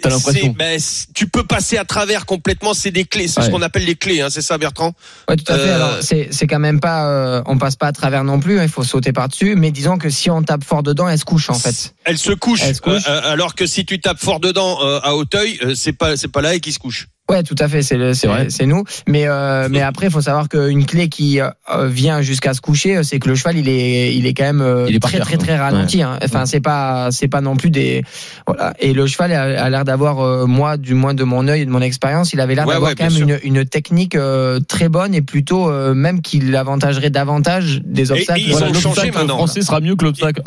[0.02, 0.56] t'as l'impression.
[0.58, 0.80] ben,
[1.15, 4.22] tu peux passer à travers complètement, c'est des clés, c'est ce qu'on appelle les clés,
[4.22, 4.93] hein, c'est ça Bertrand?
[5.28, 5.69] Ouais, tout à fait.
[5.69, 8.60] Euh, Alors, c'est c'est quand même pas, euh, on passe pas à travers non plus.
[8.60, 9.56] hein, Il faut sauter par dessus.
[9.56, 11.93] Mais disons que si on tape fort dedans, elle se couche en fait.
[12.04, 13.08] Elle se couche, Elle se couche.
[13.08, 16.17] euh, euh, alors que si tu tapes fort dedans euh, à Hauteuil, euh, c'est pas
[16.17, 17.08] c'est pas là et qui se couche.
[17.30, 18.46] Ouais, tout à fait, c'est le- C'est vrai.
[18.50, 18.84] c'est c'est nous.
[19.08, 21.50] Mais euh, mais après, il faut savoir qu'une clé qui euh,
[21.88, 24.62] vient jusqu'à se coucher, euh, c'est que le cheval, il est il est quand même
[24.62, 26.02] euh, Il est par très terre, très très ralenti.
[26.02, 26.18] hein.
[26.24, 28.04] Enfin, c'est pas c'est pas non plus des
[28.48, 28.74] voilà.
[28.80, 31.65] Et le cheval a, a l'air d'avoir euh, moi du moins de mon œil et
[31.65, 34.60] de mon expérience, il avait l'air Ouais, d'avoir ouais, quand même une, une technique euh,
[34.60, 38.39] très bonne et plutôt euh, même qui l'avantagerait davantage des obstacles.
[38.42, 39.36] et ils Voilà, ont changé l'obstacle maintenant.
[39.36, 40.42] français sera mieux que l'obstacle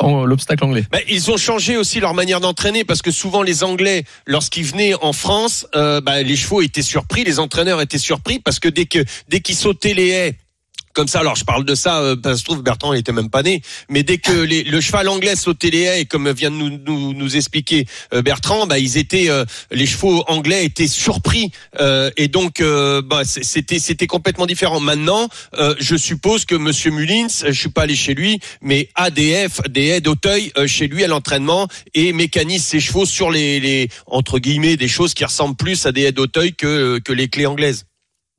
[0.63, 0.83] anglais.
[0.91, 4.93] Bah, ils ont changé aussi leur manière d'entraîner parce que souvent les Anglais, lorsqu'ils venaient
[5.01, 8.85] en France, euh, bah, les chevaux étaient surpris, les entraîneurs étaient surpris parce que dès
[8.85, 10.37] que dès qu'ils sautaient les haies.
[10.93, 13.11] Comme ça, alors je parle de ça, euh, parce que je trouve Bertrand il était
[13.11, 16.51] même pas né, mais dès que les, le cheval anglais sautait les haies, comme vient
[16.51, 20.87] de nous, nous, nous expliquer euh, Bertrand, bah ils étaient, euh, les chevaux anglais étaient
[20.87, 22.61] surpris, euh, et donc
[23.25, 24.79] c'est- c'était c'était complètement différent.
[24.79, 25.27] Maintenant,
[25.79, 30.01] je suppose que Monsieur Mullins, je suis pas allé chez lui, mais ADF, des haies
[30.01, 34.87] d'Auteuil chez lui à l'entraînement et mécanise ses chevaux sur les, les entre guillemets des
[34.87, 37.85] choses qui ressemblent plus à des haies d'Auteuil que que les clés anglaises.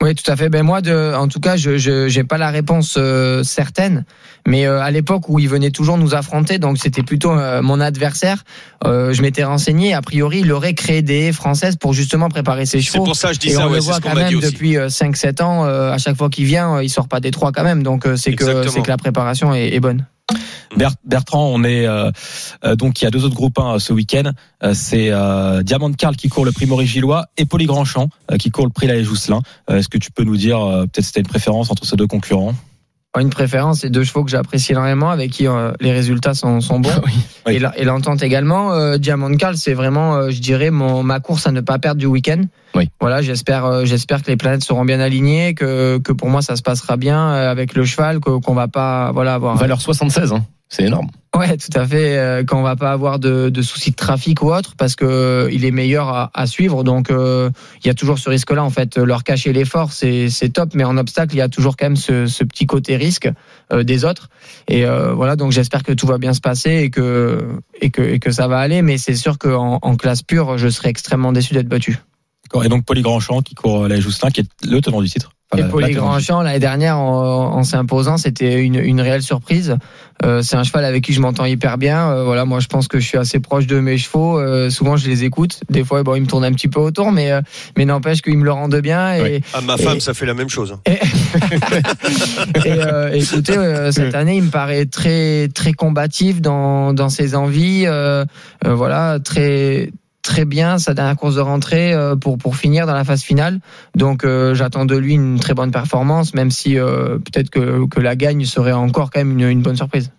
[0.05, 0.51] Oui, tout à fait.
[0.51, 4.05] Ben moi, de, en tout cas, je j'ai pas la réponse euh, certaine,
[4.47, 7.81] mais euh, à l'époque où il venait toujours nous affronter, donc c'était plutôt euh, mon
[7.81, 8.45] adversaire.
[8.85, 9.95] euh, je m'étais renseigné.
[9.95, 13.05] A priori, il aurait créé des haies françaises pour justement préparer ses C'est chevaux.
[13.05, 14.77] pour ça que je dis Et ça, on ouais, le c'est voit quand même depuis
[14.77, 15.65] euh, 5-7 ans.
[15.65, 17.83] euh, à chaque fois qu'il vient, euh, il sort pas des trois quand même.
[17.83, 20.07] Donc euh, c'est que c'est que la préparation est, est bonne.
[20.77, 22.11] Ber- Bertrand, on est euh,
[22.65, 24.33] euh, donc il y a deux autres groupes 1 ce week-end.
[24.63, 28.37] Euh, c'est euh, Diamant Carl qui court le prix Maurice Gillois et Poli Grandchamp euh,
[28.37, 29.41] qui court le prix Laë Jousselin.
[29.71, 31.85] Euh, Est-ce que tu peux nous dire euh, peut-être si tu as une préférence entre
[31.85, 32.55] ces deux concurrents?
[33.21, 36.81] Une préférence, c'est deux chevaux que j'apprécie énormément, avec qui euh, les résultats sont, sont
[36.81, 36.91] bons.
[37.47, 37.55] Oui.
[37.55, 38.73] Et la- Et l'entente également.
[38.73, 42.01] Euh, Diamond Carl, c'est vraiment, euh, je dirais, mon, ma course à ne pas perdre
[42.01, 42.43] du week-end.
[42.75, 42.89] Oui.
[43.01, 46.57] Voilà, j'espère, euh, j'espère que les planètes seront bien alignées, que, que pour moi ça
[46.57, 49.57] se passera bien euh, avec le cheval, qu'on va pas, voilà, avoir.
[49.57, 50.45] Valeur 76, hein.
[50.69, 51.09] c'est énorme.
[51.37, 52.17] Ouais, tout à fait.
[52.17, 55.49] euh, qu'on va pas avoir de, de soucis de trafic ou autre, parce que euh,
[55.53, 56.85] il est meilleur à, à suivre.
[56.85, 57.51] Donc, euh,
[57.83, 58.63] il y a toujours ce risque-là.
[58.63, 61.77] En fait, leur cacher l'effort, c'est c'est top, mais en obstacle, il y a toujours
[61.77, 63.29] quand même ce, ce petit côté risque
[63.73, 64.29] euh, des autres.
[64.69, 67.49] Et euh, voilà, donc j'espère que tout va bien se passer et que
[67.81, 68.83] et que et que ça va aller.
[68.83, 71.99] Mais c'est sûr qu'en en classe pure, je serais extrêmement déçu d'être battu.
[72.55, 72.65] D'accord.
[72.65, 75.31] Et donc Poli Grandchamp qui court euh, Laë Jousselin, qui est le tenant du titre.
[75.53, 76.21] Enfin, Et la- la titre.
[76.21, 79.77] champs, l'année dernière, en, en s'imposant, c'était une, une réelle surprise.
[80.25, 82.09] Euh, c'est un cheval avec qui je m'entends hyper bien.
[82.11, 84.39] Euh, voilà, moi, je pense que je suis assez proche de mes chevaux.
[84.39, 85.61] Euh, souvent, je les écoute.
[85.71, 87.41] Des fois, bon, ils me tournent un petit peu autour, mais euh,
[87.77, 89.15] mais n'empêche qu'ils me le rendent bien.
[89.15, 89.41] Et, Oui.
[89.53, 90.77] Ah, ma Et- femme, ça fait la même chose.
[90.87, 90.99] et,
[92.67, 97.85] euh, écoutez, euh, cette année, il me paraît très très combatif dans dans ses envies.
[97.87, 98.25] Euh,
[98.67, 99.91] euh, voilà, très
[100.25, 103.61] très bien sa dernière course de rentrée euh, pour pour finir dans la phase finale.
[103.95, 108.01] Donc euh, j'attends de lui une très bonne performance, même si euh, peut-être que que
[108.01, 110.11] la gagne serait encore quand même une, une bonne surprise.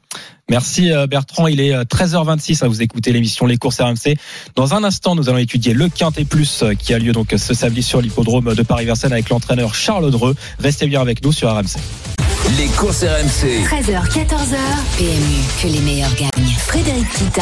[0.49, 4.15] Merci Bertrand, il est euh, 13h26 à vous écouter l'émission Les courses RMC.
[4.55, 7.81] Dans un instant, nous allons étudier le Quintet Plus qui a lieu donc ce samedi
[7.81, 10.35] sur l'hippodrome de Paris-Vincennes avec l'entraîneur Charles Dreux.
[10.59, 12.14] Restez bien avec nous sur RMC.
[12.51, 13.65] Les courses RMC.
[13.65, 14.55] 13h, 14h.
[14.97, 16.55] PMU, que les meilleurs gagnent.
[16.59, 17.41] Frédéric Kita.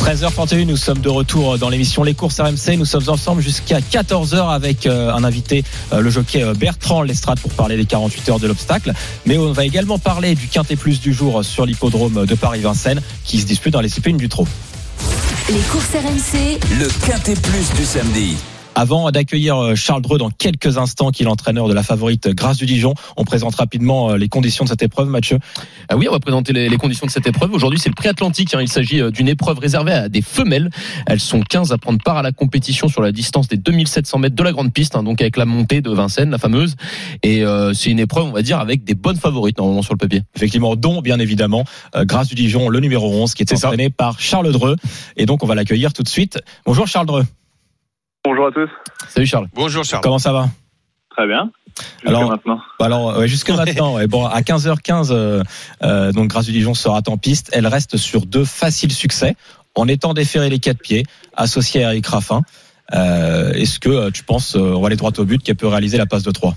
[0.00, 2.76] 13h31, nous sommes de retour dans l'émission Les courses RMC.
[2.76, 7.38] Nous sommes ensemble jusqu'à 14h avec euh, un invité, euh, le jockey euh, Bertrand Lestrade
[7.38, 8.92] pour parler des 48 heures de l'obstacle.
[9.24, 13.38] Mais on va également parler du Quintet Plus du jour sur l'hippodrome de Paris-Vincennes qui
[13.38, 14.48] se dispute dans les disciplines du trot.
[15.48, 16.58] Les courses RMC.
[16.76, 18.36] Le Quintet Plus du samedi.
[18.80, 22.32] Avant d'accueillir euh, Charles Dreux dans quelques instants, qui est l'entraîneur de la favorite euh,
[22.32, 25.38] Grâce du Dijon, on présente rapidement euh, les conditions de cette épreuve, Mathieu.
[25.90, 27.52] Ah oui, on va présenter les, les conditions de cette épreuve.
[27.52, 28.54] Aujourd'hui, c'est le prix atlantique.
[28.54, 28.60] hein.
[28.62, 30.70] Il s'agit d'une épreuve réservée à des femelles.
[31.06, 34.34] Elles sont 15 à prendre part à la compétition sur la distance des 2700 mètres
[34.34, 36.76] de la grande piste, hein, donc avec la montée de Vincennes, la fameuse.
[37.22, 39.98] Et euh, c'est une épreuve, on va dire, avec des bonnes favorites normalement sur le
[39.98, 40.22] papier.
[40.36, 41.64] Effectivement, dont bien évidemment
[41.96, 43.66] euh, Grâce du Dijon, le numéro 11, qui est, C'est ça.
[43.66, 44.76] entraîné par Charles Dreux.
[45.18, 46.40] Et donc, on va l'accueillir tout de suite.
[46.64, 47.26] Bonjour Charles Dreux,
[48.24, 48.68] Bonjour à tous.
[49.08, 49.46] Salut Charles.
[49.54, 50.02] Bonjour Charles.
[50.02, 50.46] comment ça va?
[51.10, 51.50] Très bien.
[52.02, 52.60] Jusqu'à Alors- maintenant.
[52.80, 55.42] Alors, ouais, jusque maintenant, ouais, bon, à 15h15, euh,
[55.82, 57.50] euh, donc Grâce du Dijon sera en piste.
[57.54, 59.36] Elle reste sur deux faciles succès,
[59.74, 61.04] en étant déféré les quatre pieds,
[61.34, 62.42] associé à Eric Raffin.
[62.92, 65.68] Euh, Est-ce que euh, tu penses, euh, on va aller droit au but, qu'elle peut
[65.68, 66.52] réaliser la passe de 3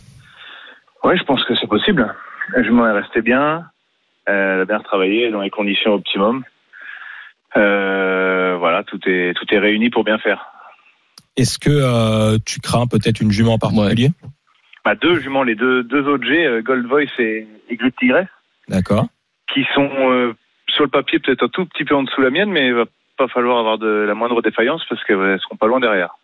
[1.05, 2.13] Oui, je pense que c'est possible.
[2.55, 3.63] La jument est restée bien.
[4.25, 6.43] Elle a bien travaillé dans les conditions optimum.
[7.55, 10.47] Euh, voilà, tout est tout est réuni pour bien faire.
[11.35, 14.11] Est-ce que euh, tu crains peut-être une jument en particulier?
[14.85, 17.93] Bah, deux juments, les deux deux autres G, euh, Gold Voice et, et Glut
[18.67, 19.07] D'accord.
[19.53, 20.33] qui sont euh,
[20.67, 22.73] sur le papier peut-être un tout petit peu en dessous de la mienne, mais il
[22.73, 22.85] va
[23.17, 26.15] pas falloir avoir de la moindre défaillance parce qu'elles seront pas loin derrière.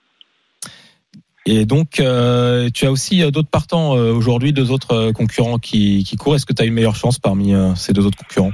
[1.46, 6.36] Et donc, euh, tu as aussi d'autres partants aujourd'hui, deux autres concurrents qui, qui courent.
[6.36, 8.52] Est-ce que tu as une meilleure chance parmi ces deux autres concurrents?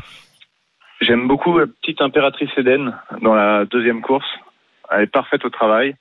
[1.01, 4.27] J'aime beaucoup la petite impératrice Eden dans la deuxième course.
[4.91, 5.95] Elle est parfaite au travail.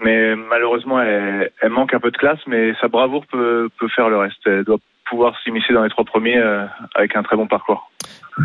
[0.00, 4.08] Mais malheureusement, elle, elle manque un peu de classe, mais sa bravoure peut, peut faire
[4.08, 4.40] le reste.
[4.46, 4.78] Elle doit
[5.08, 7.90] pouvoir s'immiscer dans les trois premiers euh, avec un très bon parcours.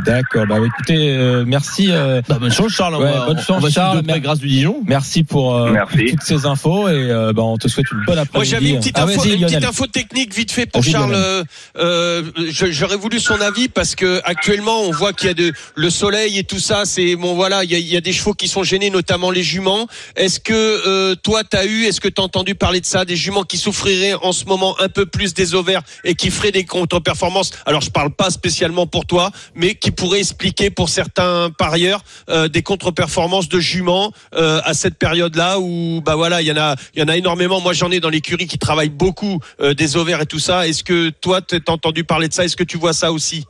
[0.06, 0.46] D'accord.
[0.48, 1.88] Bah écoutez, euh, merci.
[1.92, 2.96] euh, Bah, bonne chance Charles.
[2.96, 4.02] On va- bonne on chance, va suivre Charles.
[4.04, 4.82] de grâce du Dijon.
[4.88, 5.98] Merci pour, euh, Merci.
[5.98, 8.34] pour toutes ces infos et euh, bah, on te souhaite une bonne après-midi.
[8.34, 11.12] Moi j'avais une petite Ah, info, une petite info technique vite fait pour Charles.
[11.14, 11.44] Euh,
[11.78, 15.90] euh, J'aurais voulu son avis parce que actuellement on voit qu'il y a de le
[15.90, 16.84] soleil et tout ça.
[16.86, 19.30] C'est bon voilà, il y a, il y a des chevaux qui sont gênés, notamment
[19.30, 19.88] les juments.
[20.16, 23.44] Est-ce que euh, toi t'as eu, est-ce que t'as entendu parler de ça, des juments
[23.44, 27.52] qui souffriraient en ce moment un peu plus des ovaires et qui feraient des contre-performances?
[27.66, 32.48] Alors je parle pas spécialement pour toi, mais qui pourraient expliquer pour certains parieurs euh,
[32.48, 36.76] des contre-performances de juments euh, à cette période-là où bah voilà, il y en a,
[36.94, 37.60] il y en a énormément.
[37.60, 40.68] Moi, j'en ai dans l'écurie qui travaillent beaucoup euh, des ovaires et tout ça.
[40.68, 42.46] Est-ce que toi, t'as entendu parler de ça?
[42.46, 43.46] Est-ce que tu vois ça aussi?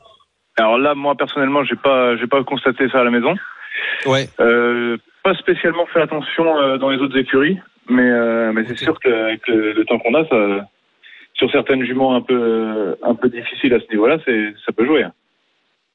[0.57, 3.35] Alors là, moi personnellement, j'ai pas, j'ai pas constaté ça à la maison.
[4.05, 4.29] Ouais.
[4.39, 7.57] Euh, pas spécialement fait attention euh, dans les autres écuries,
[7.89, 10.67] mais, euh, mais c'est sûr qu'avec le, le temps qu'on a, ça,
[11.33, 15.05] sur certaines juments un peu, un peu difficiles à ce niveau-là, c'est, ça peut jouer.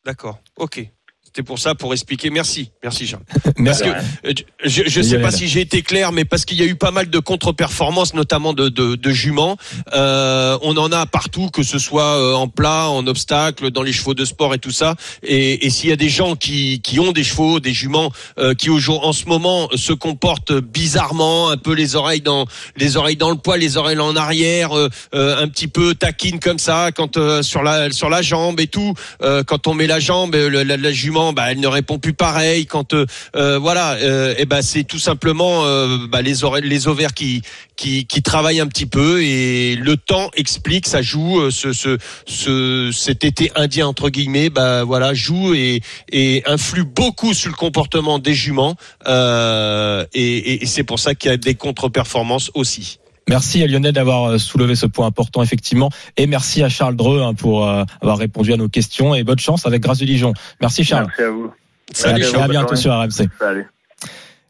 [0.07, 0.39] D'accord.
[0.57, 0.89] Ok.
[1.37, 2.31] C'était pour ça, pour expliquer.
[2.31, 3.23] Merci, merci Charles.
[3.59, 3.83] Merci.
[3.83, 4.33] Parce que euh,
[4.65, 6.93] je je sais pas si j'ai été clair, mais parce qu'il y a eu pas
[6.93, 9.59] mal de contre-performances, notamment de, de, de juments.
[9.93, 13.93] Euh, on en a partout, que ce soit euh, en plat, en obstacle, dans les
[13.93, 14.95] chevaux de sport et tout ça.
[15.23, 18.55] Et, et s'il y a des gens qui, qui ont des chevaux, des juments, euh,
[18.55, 22.47] qui en ce moment se comportent bizarrement, un peu les oreilles dans
[22.79, 26.41] les oreilles dans le poil, les oreilles en arrière, euh, euh, un petit peu taquine
[26.41, 28.95] comme ça, quand euh, sur la sur la jambe et tout.
[29.21, 32.67] Euh, quand on met la jambe, la, la jument, bah, elle ne répond plus pareil.
[32.67, 37.15] Quand euh, euh, voilà, euh, et ben c'est tout simplement euh, bah, les les ovaires
[37.15, 37.43] qui
[37.77, 41.51] qui qui travaillent un petit peu et le temps explique, ça joue.
[41.51, 47.35] Ce ce, ce cet été indien entre guillemets, bah voilà, joue et et influe beaucoup
[47.35, 48.77] sur le comportement des juments.
[49.07, 52.99] Et et, et c'est pour ça qu'il y a des contre-performances aussi.
[53.29, 55.91] Merci à Lionel d'avoir euh, soulevé ce point important, effectivement.
[56.17, 59.15] Et merci à Charles Dreux hein, pour euh, avoir répondu à nos questions.
[59.15, 60.33] Et bonne chance avec Grâce de Dijon.
[60.61, 61.07] Merci Charles.
[61.09, 61.53] Merci à vous.
[61.93, 62.43] Salut, à, Charles.
[62.45, 63.29] à bientôt sur RMC.
[63.39, 63.67] Salut.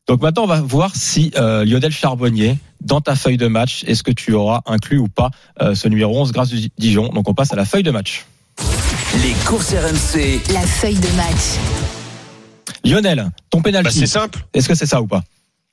[0.08, 4.02] Donc maintenant, on va voir si euh, Lionel Charbonnier, dans ta feuille de match, est-ce
[4.02, 7.08] que tu auras inclus ou pas euh, ce numéro 11 Grâce de Dijon.
[7.08, 8.24] Donc on passe à la feuille de match.
[9.22, 10.40] Les courses RMC.
[10.52, 11.58] La feuille de match.
[12.84, 14.40] Lionel, ton Bah, pénalty, c'est simple.
[14.54, 15.24] est-ce que c'est ça ou pas?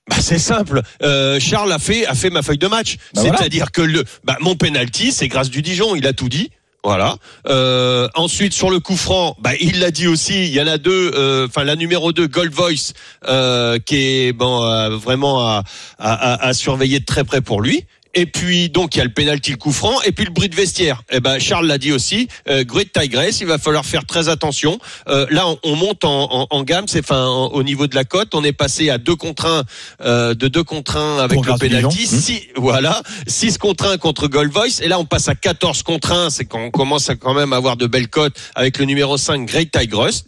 [0.10, 0.82] Bah c'est simple.
[1.02, 2.98] Euh, Charles a fait a fait ma feuille de match.
[3.14, 3.38] Bah voilà.
[3.38, 5.96] C'est-à-dire que le bah, mon penalty c'est grâce du Dijon.
[5.96, 6.52] Il a tout dit.
[6.84, 7.16] Voilà.
[7.48, 10.46] Euh, ensuite sur le coup franc, bah, il l'a dit aussi.
[10.48, 11.12] Il y en a deux.
[11.16, 12.92] euh, Enfin la numéro 2, Gold Voice,
[13.30, 15.64] euh, qui est bon euh, vraiment à,
[16.00, 17.86] à, à- à surveiller de très près pour lui.
[18.16, 20.50] Et puis donc il y a le penalty, le coup franc, et puis le bruit
[20.50, 21.02] de vestiaire.
[21.12, 22.28] Et ben Charles l'a dit aussi.
[22.48, 24.78] Euh, Great Tigress, il va falloir faire très attention.
[25.08, 28.04] Euh, là on, on monte en, en, en gamme, c'est en- au niveau de la
[28.04, 29.64] cote, on est passé à deux contre un,
[30.02, 31.98] euh, de deux contre avec Pour le Grâce du penalty.
[31.98, 32.18] Dijon.
[32.18, 32.20] Mmh.
[32.20, 36.12] Si voilà, 6 contre 1 contre Gold Voice, et là on passe à 14 contre
[36.12, 39.46] 1, c'est qu'on commence à quand même avoir de belles cotes avec le numéro 5
[39.46, 40.24] Great Tigress.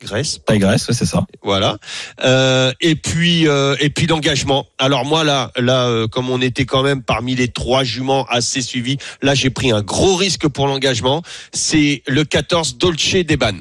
[0.00, 1.26] Tigress, Tigresse, ouais, c'est ça.
[1.42, 1.76] voilà.
[2.24, 4.66] Euh, et puis euh, et puis l'engagement.
[4.78, 8.62] Alors moi là là euh, comme on était quand même parmi les trois juments assez
[8.62, 11.22] suivis, là j'ai pris un gros risque pour l'engagement.
[11.52, 13.56] C'est le 14 Dolce Deban.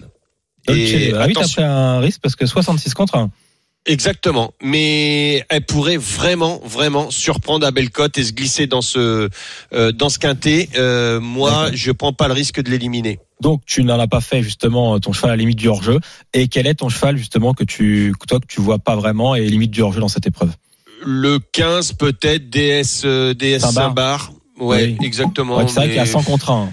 [0.68, 3.30] Et ah oui, t'as pris un risque parce que 66 contre 1.
[3.86, 9.30] Exactement, mais elle pourrait vraiment, vraiment surprendre à Bellecote et se glisser dans ce
[9.74, 10.70] euh, dans ce quintet.
[10.78, 13.20] Euh, moi, je prends pas le risque de l'éliminer.
[13.42, 16.00] Donc tu n'en as pas fait justement ton cheval à la limite du hors-jeu.
[16.34, 19.36] Et quel est ton cheval justement que tu, que toi que tu vois pas vraiment
[19.36, 20.52] et limite du hors-jeu dans cette épreuve?
[21.06, 24.32] Le 15 peut-être DS euh, DS Saint-Bar.
[24.60, 25.06] Ouais, Oui.
[25.06, 25.58] exactement.
[25.58, 26.70] Ouais, C'est vrai qu'il y a mais- 100 contre 1.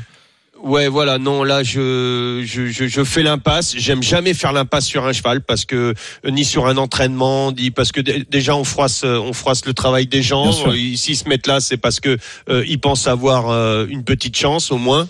[0.64, 3.76] Ouais, voilà, non, là, je, je, je, je fais l'impasse.
[3.76, 7.70] J'aime jamais faire l'impasse sur un cheval parce que euh, ni sur un entraînement, ni
[7.70, 10.48] parce que dé- déjà on froisse, euh, on froisse le travail des gens.
[10.66, 12.16] Euh, S'ils se mettent là, c'est parce que
[12.48, 15.06] euh, ils pensent avoir euh, une petite chance au moins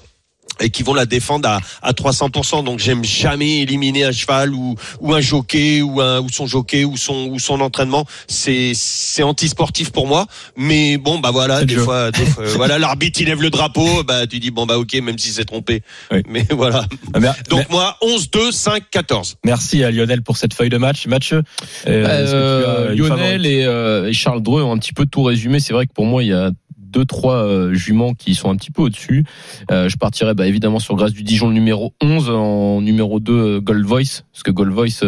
[0.60, 2.64] et qui vont la défendre à, à 300%.
[2.64, 6.84] Donc j'aime jamais éliminer un cheval ou, ou un jockey ou, un, ou son jockey
[6.84, 8.04] ou son, ou son entraînement.
[8.26, 10.26] C'est c'est anti-sportif pour moi.
[10.56, 14.26] Mais bon, bah voilà, des fois, des fois, voilà, l'arbitre il lève le drapeau, bah
[14.26, 15.82] tu dis bon bah ok, même si c'est trompé.
[16.10, 16.22] Oui.
[16.28, 16.86] Mais voilà.
[17.14, 19.36] Ah, Donc moi 11, 2, 5, 14.
[19.44, 21.06] merci à Lionel pour cette feuille de match.
[21.06, 21.42] Mathieu,
[21.86, 25.60] euh, Bah, euh, Lionel et, euh, et Charles Dreux ont un petit peu tout résumé.
[25.60, 26.50] C'est vrai que pour moi, il y a
[26.96, 29.24] deux trois euh, juments qui sont un petit peu au-dessus.
[29.70, 33.60] Euh, je partirais bah, évidemment sur Grâce du Dijon numéro 11 en numéro 2 euh,
[33.60, 35.02] Gold Voice parce que Gold Voice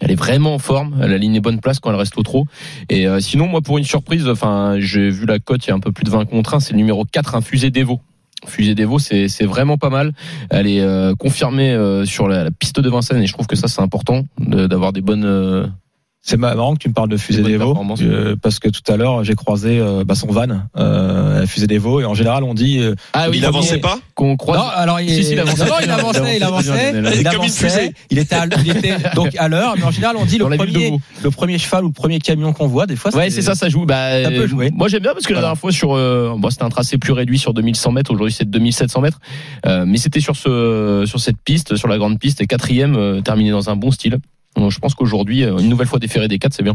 [0.00, 2.46] elle est vraiment en forme, elle aligne les bonnes places quand elle reste au trot.
[2.90, 5.80] Et sinon, moi, pour une surprise, enfin, j'ai vu la cote, il y a un
[5.80, 8.00] peu plus de 20 contre 1, c'est le numéro 4, un fusée d'Evo.
[8.44, 10.12] Fusée d'Evo, c'est vraiment pas mal.
[10.50, 14.26] Elle est confirmée sur la, piste de Vincennes et je trouve que ça, c'est important
[14.38, 15.72] d'avoir des bonnes.
[16.26, 18.00] C'est marrant que tu me parles de fusée Des performances.
[18.00, 20.46] euh, parce que tout à l'heure j'ai croisé euh, bah, son van,
[20.78, 22.78] euh, la fusée d'Evo, et en général on dit.
[22.78, 24.58] euh, Ah il avançait pas qu'on croise.
[24.58, 25.66] non, alors il, Si, si, il avançait.
[25.66, 27.92] Non, il avançait, il Il avançait, il Comme une avançait, fusée.
[28.10, 30.88] il était, à, il était donc à l'heure, mais en général on dit le premier,
[30.90, 31.00] Vaud.
[31.22, 33.14] le premier cheval ou le premier camion qu'on voit, des fois.
[33.14, 33.84] Ouais, c'est ça, ça joue.
[33.84, 34.70] Bah, Ça peut jouer.
[34.74, 37.12] Moi, j'aime bien parce que la dernière fois sur, euh, bon, c'était un tracé plus
[37.12, 38.10] réduit sur 2100 mètres.
[38.10, 39.20] Aujourd'hui, c'est 2700 mètres.
[39.66, 43.20] Euh, mais c'était sur ce, sur cette piste, sur la grande piste, et quatrième, euh,
[43.20, 44.16] terminé dans un bon style.
[44.56, 46.74] Donc, je pense qu'aujourd'hui, euh, une nouvelle fois déféré des 4, c'est bien.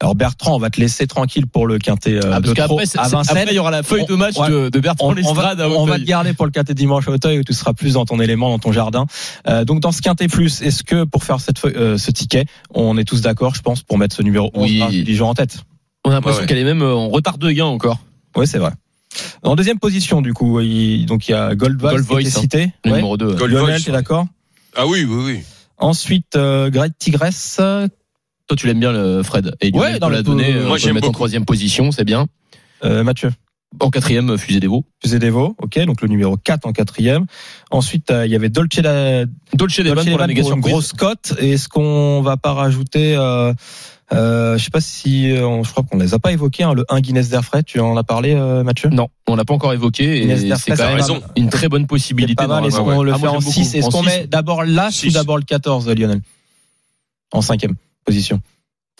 [0.00, 2.76] Alors Bertrand, on va te laisser tranquille pour le quintet euh, Ah, de parce trop
[2.76, 3.36] qu'après, c'est- à Vincennes.
[3.38, 5.54] après, il y aura la feuille de match On- de, de Bertrand on, on va,
[5.68, 8.04] on va te garder pour le quintet dimanche à Auteuil où tu seras plus dans
[8.04, 9.06] ton élément, dans ton jardin.
[9.48, 12.44] Euh, donc dans ce quintet plus, est-ce que pour faire cette feuille- euh, ce ticket,
[12.74, 15.20] on est tous d'accord, je pense, pour mettre ce numéro 11 Oui.
[15.22, 15.58] En tête?
[16.04, 16.46] On a l'impression Ouais, ouais.
[16.48, 17.98] qu'elle est même euh, en retard de gain encore.
[18.36, 18.72] Oui, c'est vrai.
[19.44, 22.36] En deuxième position, du coup, il, donc il y a Gold, Gold Voice qui Voice,
[22.36, 22.40] hein.
[22.40, 22.58] cité.
[22.84, 22.90] Ouais.
[22.90, 23.34] numéro 2.
[23.36, 24.26] Gold Lionel, Voice, t'es d'accord?
[24.76, 25.40] Ah oui, oui, oui.
[25.78, 27.56] Ensuite, euh, Great Tigress.
[27.56, 29.54] Toi, tu l'aimes bien, le Fred.
[29.60, 30.52] Et Ouais, dans l'a donné.
[30.52, 32.26] Moi, euh, peut j'aime en troisième position, c'est bien.
[32.84, 33.30] Euh, Mathieu.
[33.80, 34.84] En quatrième, Fusée des Veaux.
[35.02, 37.26] Fusée des Veaux, ok, donc le numéro 4 en quatrième.
[37.72, 40.72] Ensuite, euh, il y avait Dolce, da, Dolce Devan Dolce pour la pour une surprise.
[40.72, 41.34] grosse cote.
[41.40, 43.52] Et Est-ce qu'on va pas rajouter euh,
[44.12, 46.74] euh, je sais pas si euh, on- je crois qu'on les a pas évoqués hein,
[46.74, 48.90] le 1 Guinness d'Airfray tu en as parlé euh, Mathieu?
[48.90, 51.22] Non, on l'a pas encore évoqué et c'est quand même raison.
[51.36, 52.34] une très bonne possibilité.
[52.34, 52.62] pas mal.
[52.62, 53.04] dans- Est-ce ouais, qu'on ouais.
[53.06, 53.76] le Ah, fait en j'aime 6 beaucoup.
[53.78, 56.20] Est-ce qu'on met d'abord l'As ou d'abord le 14 Lionel?
[57.32, 58.40] En cinquième position.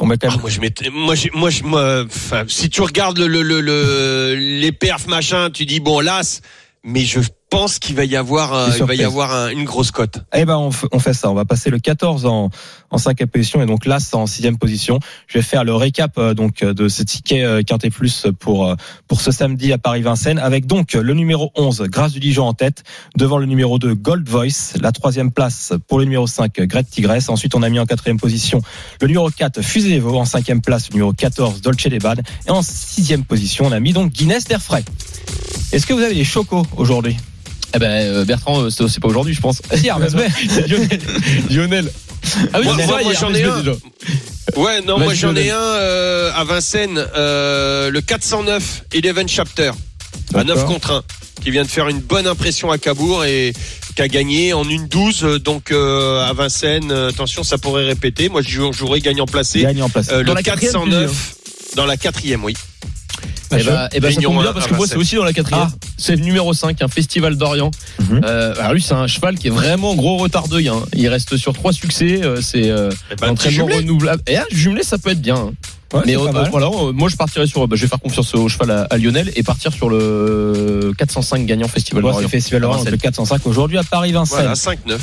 [0.00, 2.68] On met quand Ah, même moi, je mettais, moi, j'ai- moi, je- moi, enfin, si
[2.68, 6.40] tu regardes le, le, le, le- les perfs machin, tu dis bon, las,
[6.82, 7.20] mais je
[7.54, 9.00] pense qu'il va y avoir, un- Des il va y surprises.
[9.04, 10.18] avoir un- une grosse cote.
[10.34, 11.30] Eh ben on, fait ça.
[11.30, 12.50] On va passer le 14 en,
[12.90, 14.98] en cinquième position et donc là c'est en sixième position.
[15.26, 18.66] Je vais faire le récap euh, donc euh, de ce ticket euh, Quintet Plus pour
[18.68, 18.74] euh,
[19.08, 22.82] pour ce samedi à Paris-Vincennes avec donc le numéro 11 Grâce du Dijon en tête
[23.16, 27.28] devant le numéro 2 Gold Voice, la troisième place pour le numéro 5 Great Tigresse.
[27.28, 28.60] Ensuite on a mis en quatrième position
[29.00, 32.14] le numéro 4 Fusée Evo en cinquième place le numéro 14 Dolce Deban
[32.46, 34.84] et en sixième position on a mis donc Guinness d'Airfray.
[35.72, 37.16] Est-ce que vous avez des chocos aujourd'hui?
[37.74, 39.60] Eh ben euh, Bertrand, euh, c'est pas aujourd'hui, je pense.
[39.70, 39.82] C'est
[40.68, 41.00] Lionel.
[41.50, 41.90] Lionel.
[42.52, 43.58] Ah oui, Moi, c'est moi, j'en ai un.
[43.58, 43.72] déjà.
[44.56, 49.72] Ouais, non, moi j'en ai un euh, à Vincennes, euh, le 409 Eleven Chapter
[50.34, 50.64] à 9 D'accord.
[50.66, 53.52] contre 1 qui vient de faire une bonne impression à Cabourg et
[53.96, 58.28] qui a gagné en une 12 euh, donc euh, à Vincennes attention ça pourrait répéter
[58.28, 60.08] moi jouerais gagnant placé Gagne en place.
[60.10, 61.34] Euh, Dans le la quatrième, 409
[61.76, 62.54] dans la quatrième oui
[63.56, 65.00] Eh ben, eh ben, ça tombe bien un parce que moi c'est Vincennes.
[65.00, 65.68] aussi dans la quatrième.
[65.70, 65.76] Ah.
[65.96, 67.70] C'est le numéro 5, un festival d'Orient.
[68.00, 68.20] Mhm.
[68.24, 70.68] Euh, alors lui c'est un cheval qui est vraiment gros retard d'œil.
[70.68, 70.82] Hein.
[70.94, 72.20] Il reste sur trois succès.
[72.24, 74.22] euh, c'est euh, Eh entraînement renouvelable.
[74.26, 75.36] Et ah, jumelé ça peut être bien.
[75.36, 75.52] hein.
[75.92, 77.68] Ouais, Mais euh, voilà, euh, moi je partirais sur.
[77.68, 81.46] bah, je vais faire confiance au cheval à, à Lionel et partir sur le 405
[81.46, 82.26] gagnant festival Ouais, c'est d'Orient.
[82.26, 82.90] le Festival Vincennes.
[82.92, 84.38] le 405 aujourd'hui à Paris-Vincennes.
[84.40, 84.98] voilà 5-9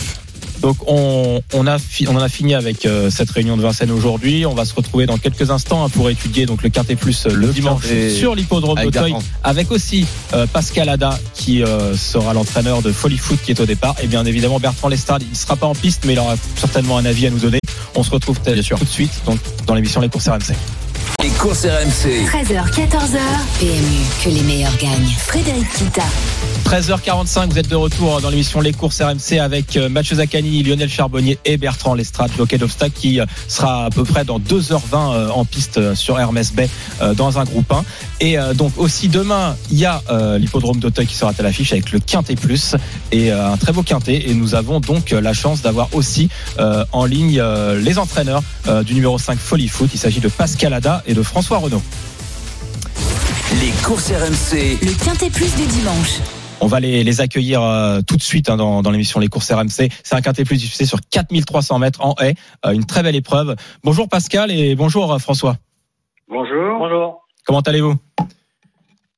[0.61, 4.45] Donc on, on, a on en a fini avec euh, cette réunion de Vincennes aujourd'hui.
[4.45, 7.29] On va se retrouver dans quelques instants hein, pour étudier donc le Quintet Plus euh,
[7.29, 7.83] le, Le dimanche
[8.15, 13.39] sur l'hippodrome d'Auteuil avec aussi euh, Pascal Ada qui euh, sera l'entraîneur de Folly Foot
[13.43, 15.23] qui est au départ et bien évidemment Bertrand Lestrade.
[15.23, 17.59] Il ne sera pas en piste mais il aura certainement un avis à nous donner.
[17.95, 20.55] On se retrouve tout de suite donc, dans l'émission Les courses RMC.
[21.21, 22.25] Les courses RMC.
[22.25, 23.19] 13h, 14h.
[23.59, 25.05] PMU, que les meilleurs gagnent.
[25.19, 26.03] Frédéric Kita.
[26.65, 30.89] 13h45, vous êtes de retour dans l'émission Les courses RMC avec euh, Mathieu Zaccani, Lionel
[30.89, 35.29] Charbonnier et Bertrand Lestrade, jockey d'obstacle qui euh, sera à peu près dans 2h20 euh,
[35.31, 36.69] en piste sur Hermès Bay
[37.17, 37.83] dans un groupe 1.
[38.21, 40.01] Et donc aussi demain, il y a
[40.37, 42.75] l'hippodrome d'Auteuil qui sera à l'affiche avec le Quintet Plus
[43.11, 44.29] et un très beau Quintet.
[44.29, 46.29] Et nous avons donc la chance d'avoir aussi
[46.59, 47.41] en ligne
[47.79, 48.43] les entraîneurs
[48.85, 49.89] du numéro 5 Folly Foot.
[49.93, 51.81] Il s'agit de Pascal Ada et de François Renaud.
[53.59, 54.79] Les courses RMC.
[54.81, 56.19] Le quintet plus du dimanche.
[56.61, 59.51] On va les, les accueillir euh, tout de suite hein, dans, dans l'émission Les courses
[59.51, 59.89] RMC.
[60.03, 62.35] C'est un quintet plus diffusé sur 4300 mètres en haie.
[62.65, 63.55] Euh, une très belle épreuve.
[63.83, 65.57] Bonjour Pascal et bonjour euh, François.
[66.29, 66.77] Bonjour.
[66.79, 67.27] Bonjour.
[67.45, 67.95] Comment allez-vous?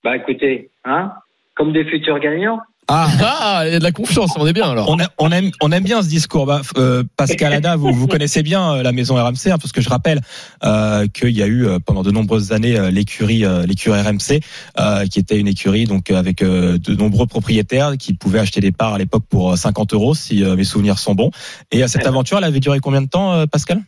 [0.03, 1.13] Bah écoutez, hein,
[1.55, 2.59] comme des futurs gagnants.
[2.87, 4.89] Ah, Ah, il y a de la confiance, on est bien alors.
[4.89, 6.45] on, a- on aime, on aime bien ce discours.
[6.45, 9.81] Bah, euh, Pascal Ada, vous, vous connaissez bien euh, la maison RMC, hein, parce que
[9.81, 10.19] je rappelle
[10.63, 14.41] euh, qu'il y a eu pendant de nombreuses années l'écurie, euh, l'écurie RMC,
[14.79, 18.71] euh, qui était une écurie donc avec euh, de nombreux propriétaires qui pouvaient acheter des
[18.71, 21.31] parts à l'époque pour euh, 50 euros, si euh, mes souvenirs sont bons.
[21.71, 23.79] Et euh, cette aventure, elle avait duré combien de temps, euh, Pascal?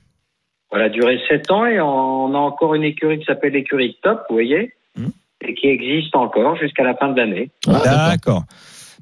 [0.71, 4.35] Voilà, duré sept ans et on a encore une écurie qui s'appelle l'écurie Top, vous
[4.35, 5.11] voyez, Mhm.
[5.47, 7.49] et qui existe encore jusqu'à la fin de l'année.
[7.67, 8.43] Ah, d'accord.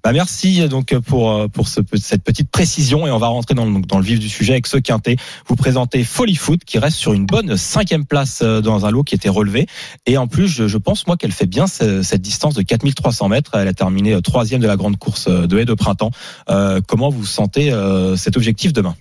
[0.04, 3.64] Bah merci donc pour euh, pour ce, cette petite précision et on va rentrer dans
[3.66, 5.16] le, dans le vif du sujet avec ce quintet.
[5.48, 9.04] Vous présentez Folly Foot qui reste sur une bonne cinquième place euh, dans un lot
[9.04, 9.66] qui était relevé
[10.06, 13.30] et en plus je, je pense moi qu'elle fait bien ce- cette distance de 4300
[13.30, 13.52] mètres.
[13.54, 16.12] Elle a terminé euh, troisième de la grande course de haie de printemps.
[16.50, 18.96] Euh, comment vous sentez euh, cet objectif demain?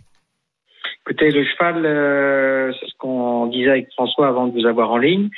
[1.05, 4.99] Écoutez, le cheval, euh, c'est ce qu'on disait avec François avant de vous avoir en
[4.99, 5.31] ligne.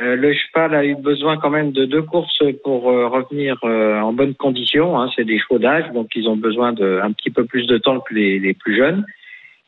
[0.00, 4.00] Euh, le cheval a eu besoin quand même de deux courses pour euh, revenir euh,
[4.00, 4.98] en bonne condition.
[4.98, 5.10] Hein.
[5.14, 8.00] C'est des chevaux d'âge, donc ils ont besoin de un petit peu plus de temps
[8.00, 9.04] que les, les plus jeunes.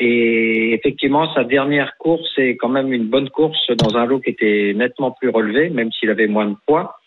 [0.01, 4.31] Et effectivement, sa dernière course est quand même une bonne course dans un lot qui
[4.31, 6.99] était nettement plus relevé, même s'il avait moins de poids.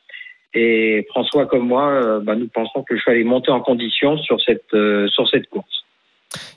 [0.53, 4.17] Et François comme moi, euh, bah, nous pensons que le cheval est monté en condition
[4.19, 5.83] sur cette euh, sur cette course.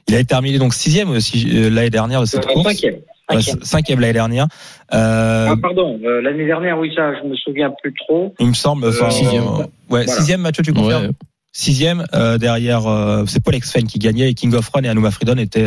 [0.07, 2.69] Il a terminé donc sixième aussi l'année dernière de cette course.
[2.69, 3.01] cinquième.
[3.31, 3.63] Ouais, Cinquième.
[3.65, 4.47] cinquième l'année dernière.
[4.95, 8.35] Euh, Ah, pardon, euh, l'année dernière, oui, ça, je me souviens plus trop.
[8.41, 8.87] il me semble.
[8.89, 9.43] enfin, sixième.
[9.45, 10.07] euh, ouais, Voilà.
[10.13, 11.11] sixième Mathieu, tu confirmes Ouais.
[11.53, 15.11] Sixième euh, derrière, euh, c'est Paul Exfen qui gagnait et King of Run et Anouma
[15.11, 15.67] Freedon étaient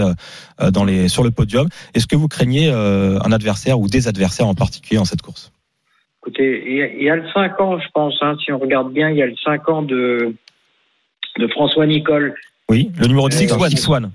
[0.71, 1.67] dans les sur le podium.
[1.93, 5.51] Est-ce que vous craignez euh, un adversaire ou des adversaires en particulier dans cette course?
[6.23, 8.59] Écoutez, il y, a, il y a le 5 ans, je pense, hein, si on
[8.59, 10.33] regarde bien, il y a le 5 ans de,
[11.39, 12.35] de François Nicole.
[12.69, 13.69] Oui, le numéro 10, Euh, One.
[13.71, 14.11] Six One.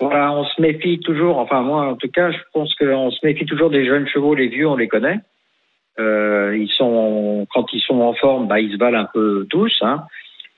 [0.00, 3.44] Voilà, on se méfie toujours, enfin moi en tout cas, je pense qu'on se méfie
[3.44, 5.20] toujours des jeunes chevaux, les vieux, on les connaît.
[5.98, 9.76] Euh, ils sont, quand ils sont en forme, bah, ils se valent un peu tous.
[9.82, 10.04] Hein.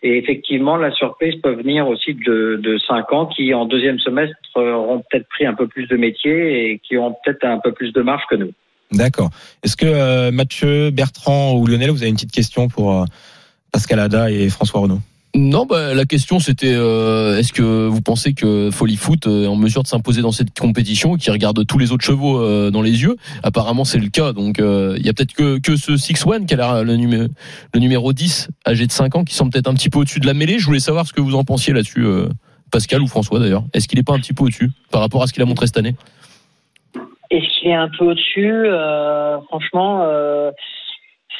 [0.04, 4.36] Et effectivement, la surprise peut venir aussi de, de 5 ans qui, en deuxième semestre,
[4.54, 7.92] auront peut-être pris un peu plus de métier et qui ont peut-être un peu plus
[7.92, 8.52] de marge que nous.
[8.92, 9.30] D'accord.
[9.62, 13.04] Est-ce que euh, Mathieu, Bertrand ou Lionel, vous avez une petite question pour euh,
[13.72, 15.00] Pascal Ada et François Renaud?
[15.34, 19.56] Non, bah, la question c'était euh, est-ce que vous pensez que Folly Foot est en
[19.56, 23.02] mesure de s'imposer dans cette compétition qui regarde tous les autres chevaux euh, dans les
[23.02, 23.16] yeux?
[23.42, 26.44] Apparemment c'est le cas, donc euh, il y a peut-être que, que ce Six One
[26.44, 27.28] qui a le, numéro,
[27.72, 30.26] le numéro 10, âgé de 5 ans, qui semble peut-être un petit peu au-dessus de
[30.26, 30.58] la mêlée.
[30.58, 32.28] Je voulais savoir ce que vous en pensiez là-dessus, euh,
[32.70, 33.64] Pascal ou François d'ailleurs.
[33.72, 35.66] Est-ce qu'il n'est pas un petit peu au-dessus par rapport à ce qu'il a montré
[35.66, 35.94] cette année?
[37.30, 40.50] Est-ce qu'il est un peu au-dessus Euh, Franchement, euh,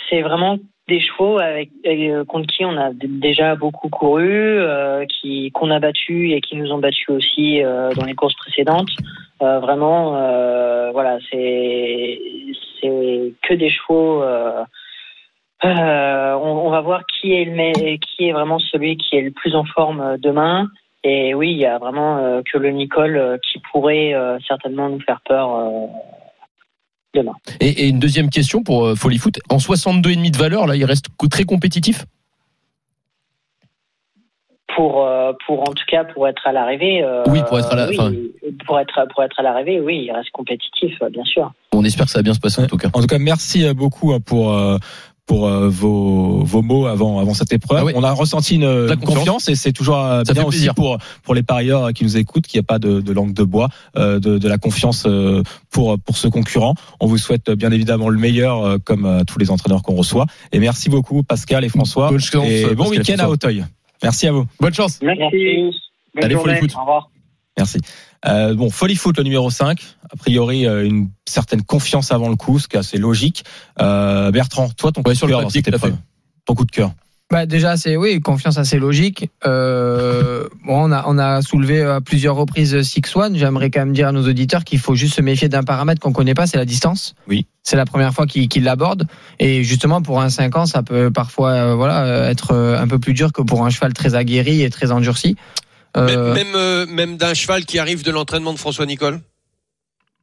[0.09, 0.59] c'est vraiment
[0.89, 5.79] des chevaux avec, euh, contre qui on a déjà beaucoup couru, euh, qui qu'on a
[5.79, 8.91] battu et qui nous ont battus aussi euh, dans les courses précédentes.
[9.43, 12.21] Euh, vraiment, euh, voilà, c'est
[12.81, 14.23] c'est que des chevaux.
[14.23, 14.65] euh,
[15.65, 19.55] on, on va voir qui est le qui est vraiment celui qui est le plus
[19.55, 20.69] en forme demain.
[21.05, 24.15] Et oui, il y a vraiment que le Nicole qui pourrait
[24.47, 25.49] certainement nous faire peur
[27.61, 29.39] et, et une deuxième question pour euh, Folly Foot.
[29.51, 32.05] En 62,5 de valeur, là, il reste très compétitif?
[34.75, 37.03] Pour, euh, pour en tout cas pour être à l'arrivée.
[37.05, 38.33] euh, Oui, pour être à la- oui,
[38.67, 41.53] pour être pour être à l'arrivée, oui, il reste compétitif, bien sûr.
[41.73, 42.89] On espère que ça va bien se passer en tout cas.
[42.95, 44.79] En tout cas, merci beaucoup pour euh,
[45.27, 47.79] pour euh, vos vos mots avant avant cette épreuve.
[47.81, 47.93] Ah oui.
[47.95, 49.05] On a ressenti une, confiance.
[49.05, 49.49] confiance.
[49.49, 52.59] et c'est toujours euh, Ça bien aussi pour pour les parieurs qui nous écoutent qu'il
[52.59, 55.99] n'y a pas de, de langue de bois, euh, de, de la confiance euh, pour
[55.99, 56.75] pour ce concurrent.
[57.01, 60.27] On vous souhaite bien évidemment le meilleur euh, comme tous les entraîneurs qu'on reçoit.
[60.53, 62.11] Et merci beaucoup Pascal et François.
[62.11, 63.29] Bonne chance, et bon week-end à.
[63.29, 63.65] Auteuil.
[64.03, 64.47] Merci à vous.
[64.61, 64.99] Bonne chance.
[65.03, 65.71] Merci.
[66.15, 66.61] Bonne Allez, journée.
[66.77, 67.12] Au revoir.
[67.57, 67.79] Merci.
[68.27, 69.81] Euh, bon, Folly Foot, le numéro 5.
[70.11, 73.45] A priori, euh, une certaine confiance avant le coup, ce qui est assez logique.
[73.81, 75.95] Euh, Bertrand, toi, ton coup Ouais, de sur cœur papier, fait.
[76.45, 76.93] Ton coup de cœur.
[77.31, 79.31] Bah déjà c'est oui confiance assez logique.
[79.47, 83.39] Euh, bon on a on a soulevé à plusieurs reprises Six One.
[83.39, 86.13] J'aimerais quand même dire à nos auditeurs qu'il faut juste se méfier d'un paramètre qu'on
[86.13, 87.15] connaît pas, c'est la distance.
[87.29, 87.47] Oui.
[87.63, 89.07] C'est la première fois qu'il qu'il l'aborde
[89.39, 93.15] et justement pour un 5 ans ça peut parfois euh, voilà être un peu plus
[93.15, 95.37] dur que pour un cheval très aguerri et très endurci.
[95.97, 99.21] Euh, Même même, euh, même d'un cheval qui arrive de l'entraînement de François Nicole.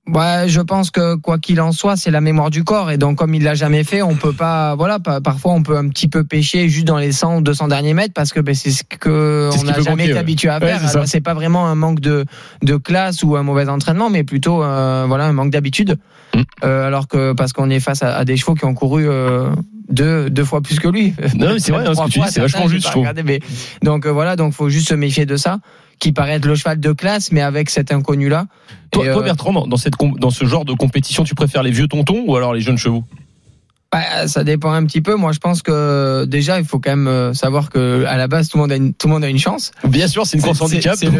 [0.07, 3.19] Ouais, je pense que quoi qu'il en soit, c'est la mémoire du corps et donc
[3.19, 6.07] comme il l'a jamais fait, on peut pas voilà, pa- parfois on peut un petit
[6.07, 8.83] peu pêcher juste dans les 100 ou 200 derniers mètres parce que ben, c'est ce
[8.83, 10.17] que on n'a jamais manquer, été ouais.
[10.19, 10.89] habitué à Ouais, faire.
[10.89, 12.25] Alors, c'est pas vraiment un manque de
[12.63, 15.99] de classe ou un mauvais entraînement, mais plutôt euh, voilà un manque d'habitude.
[16.33, 16.41] Mm.
[16.63, 19.51] Euh, alors que parce qu'on est face à, à des chevaux qui ont couru euh,
[19.89, 21.13] deux deux fois plus que lui.
[21.35, 22.91] Non, mais c'est vrai, Même ce trois que tu fois, dis, c'est vachement juste, je
[22.91, 23.01] trouve.
[23.01, 23.39] regardé, mais-
[23.83, 25.59] donc euh, voilà, donc faut juste se méfier de ça,
[25.99, 28.45] qui paraît être le cheval de classe, mais avec cet inconnu là.
[28.91, 32.23] Toi, euh, Bertrand, dans, cette dans ce genre de compétition, tu préfères les vieux tontons
[32.27, 33.03] ou alors les jeunes chevaux?
[33.91, 35.15] Bah, ça dépend un petit peu.
[35.15, 38.47] Moi, je pense que déjà, il faut quand même euh, savoir que à la base,
[38.47, 39.71] tout le monde a une, tout le monde a une chance.
[39.87, 40.95] Bien sûr, c'est une course handicap.
[40.95, 41.17] C'est le.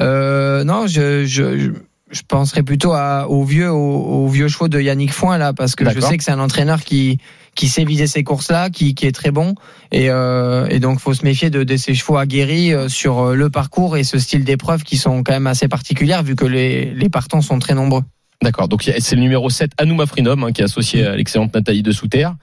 [0.00, 1.70] Euh, non, je, je, je,
[2.10, 5.74] je penserais plutôt à, aux vieux, aux, aux vieux chevaux de Yannick Foin là, parce
[5.74, 7.18] que je sais que c'est un entraîneur qui
[7.56, 9.54] qui sait viser ces courses-là, qui, qui est très bon,
[9.90, 13.34] et, euh, et donc faut se méfier de, de ces chevaux aguerris euh, sur euh,
[13.34, 16.92] le parcours et ce style d'épreuve qui sont quand même assez particulières vu que les,
[16.94, 18.02] les partants sont très nombreux.
[18.42, 21.82] D'accord, donc c'est le numéro 7, Anouma Freedom, hein, qui est associé à l'excellente Nathalie
[21.82, 22.34] de Souterre.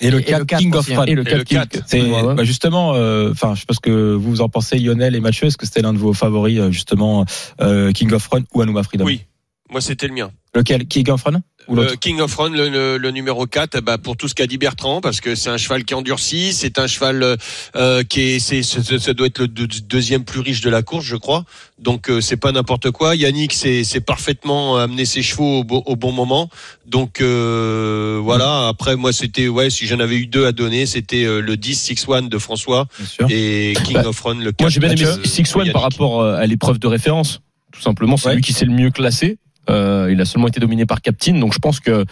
[0.00, 0.96] Et le Et- et 4 le quatre King of aussi, hein.
[0.98, 1.04] Fun.
[1.06, 1.78] Et le Et 4 le quatre.
[1.86, 2.34] C'est Ouais, ouais.
[2.34, 5.46] bah, justement, euh, enfin, je sais pas ce que vous en pensez, Lionel et Mathieu.
[5.48, 7.24] Est-ce que c'était l'un de vos favoris, euh, justement,
[7.60, 9.04] euh, King of Run ou Anouma Freedom?
[9.04, 9.22] Oui.
[9.70, 10.30] Moi, c'était le mien.
[10.54, 10.86] Lequel?
[10.86, 14.16] King of Run ou Euh, King of Run, le, le- le numéro 4, bah, pour
[14.16, 17.36] tout ce qu'a dit Bertrand, parce que c'est un cheval qui endurcit, c'est un cheval
[17.76, 21.04] euh, qui est, c'est, ça doit être le deux- deuxième plus riche de la course,
[21.04, 21.44] je crois.
[21.78, 23.14] Donc euh, c'est pas n'importe quoi.
[23.14, 26.48] Yannick, c'est, c'est parfaitement amené ses chevaux au, bo- au bon moment.
[26.86, 28.68] Donc euh, voilà.
[28.68, 31.74] Après, moi, c'était ouais, si j'en avais eu deux à donner, c'était euh, le 10
[31.78, 33.26] 6 1 de François Bien sûr.
[33.30, 34.60] et King Bah, of Run le 4.
[34.62, 37.40] Moi, j'ai bien aimé Six One par rapport euh, à l'épreuve de référence.
[37.72, 38.34] Tout simplement, c'est Ouais.
[38.36, 39.36] lui qui s'est le mieux classé.
[39.70, 42.04] Euh, il a seulement été dominé par Captain, donc je pense que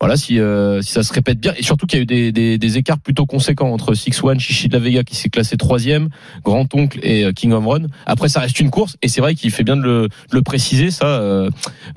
[0.00, 2.32] voilà, si euh, si ça se répète bien, et surtout qu'il y a eu des,
[2.32, 5.56] des, des écarts plutôt conséquents entre Six One, Chichi de la Vega qui s'est classé
[5.56, 6.08] troisième,
[6.44, 7.86] Grand Oncle et euh, King of Run.
[8.06, 10.42] Après, ça reste une course, et c'est vrai qu'il fait bien de le, de le
[10.42, 11.50] préciser, ça, euh,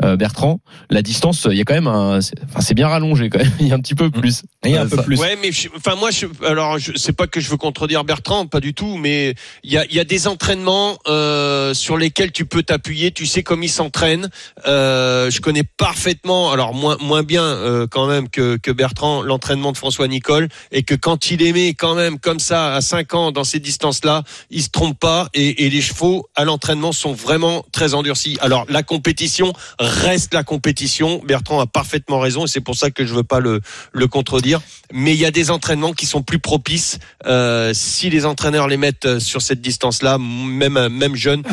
[0.03, 0.59] euh, Bertrand.
[0.89, 3.51] La distance, il y a quand même un, c'est- enfin, c'est bien rallongé quand même.
[3.59, 4.43] Il y a un petit peu plus.
[4.65, 5.19] Et un Euh, peu plus.
[5.19, 8.45] Ouais, mais je- enfin moi, je, alors je sais pas que je veux contredire Bertrand,
[8.45, 9.33] pas du tout, mais
[9.63, 13.11] il y a, il y a des entraînements euh, sur lesquels tu peux t'appuyer.
[13.11, 14.29] Tu sais comme ils s'entraînent.
[14.67, 17.41] Euh, je connais parfaitement, alors moins moins bien
[17.89, 21.95] quand même que, que Bertrand l'entraînement de François Nicole et que quand il aimait quand
[21.95, 25.69] même comme ça à 5 ans dans ces distances-là, il se trompe pas et, et
[25.69, 28.37] les chevaux à l'entraînement sont vraiment très endurcis.
[28.41, 31.21] Alors la compétition reste la compétition.
[31.25, 33.61] Bertrand a parfaitement raison et c'est pour ça que je veux pas le,
[33.91, 34.61] le contredire.
[34.93, 38.77] Mais il y a des entraînements qui sont plus propices euh, si les entraîneurs les
[38.77, 41.43] mettent euh, sur cette distance-là, même même jeunes,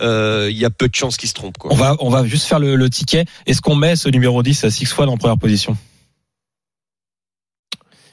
[0.00, 1.58] euh, il y a peu de chances qu'ils se trompent.
[1.58, 1.72] Quoi.
[1.72, 3.24] On va, on va juste faire le, le ticket.
[3.46, 5.76] Est-ce qu'on met ce numéro 10 à Six One en première position?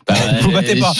[0.07, 0.93] Bah, Vous battez pas.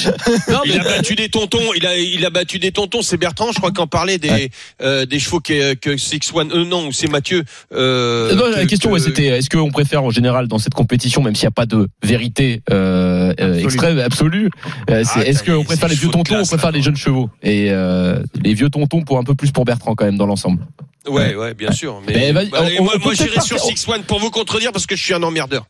[0.49, 1.73] Non, Il a battu des tontons.
[1.75, 3.01] Il a, il a battu des tontons.
[3.01, 4.49] C'est Bertrand, je crois, qu'en parlait des, Ouais.
[4.81, 6.51] euh, des chevaux que, que Six One.
[6.51, 7.43] Euh, non, c'est Mathieu.
[7.73, 10.73] Euh, Non, la que- question, que- ouais, c'était est-ce qu'on préfère en général dans cette
[10.73, 14.49] compétition, même s'il n'y a pas de vérité euh, euh, extrême, absolue,
[14.89, 16.77] euh, c'est- Ah, est-ce qu'on préfère les vieux tontons ou on préfère là.
[16.77, 17.29] les jeunes chevaux?
[17.43, 20.65] Et euh, les vieux tontons pour un peu plus pour Bertrand quand même dans l'ensemble.
[21.07, 22.01] Ouais, ouais, bien sûr.
[22.05, 24.85] Mais, Mais vas-y, bah, on- moi, moi, j'irai sur Six One pour vous contredire parce
[24.85, 25.65] que je suis un emmerdeur.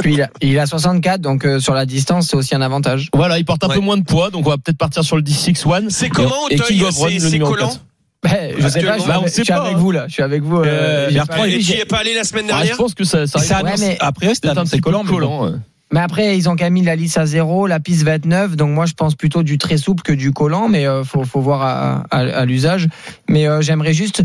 [0.00, 3.08] Puis il a, il a 64, donc euh, sur la distance, c'est aussi un avantage.
[3.14, 3.74] Voilà, il porte un Ouais.
[3.76, 5.88] peu moins de poids, donc on va peut-être partir sur le 10 One.
[5.90, 7.80] C'est comment, et Auteuil King of Run, C'est- le c'est numéro collant 4.
[8.22, 9.78] Ben, je sais pas, je suis, Bah, on avec, sait je suis pas, avec hein.
[9.78, 10.04] vous là.
[10.06, 10.58] Je suis avec vous.
[10.58, 10.64] Euh,
[11.10, 12.92] Euh, pas- Et tu j'ai- y es pas allé la semaine Ah, je dernière pense
[12.94, 13.66] que ça, ça arrive.
[13.66, 15.38] Ouais, mais- A priori, c'était C'est un c'est petit collant, peu mais bon.
[15.40, 15.54] collant.
[15.92, 18.26] Mais après, ils ont quand même mis la lisse à zéro, la piste va être
[18.26, 21.24] neuve, donc moi je pense plutôt du très souple que du collant, mais euh, faut,
[21.24, 22.86] faut voir à, à- à l'usage.
[23.28, 24.22] Mais euh, j'aimerais juste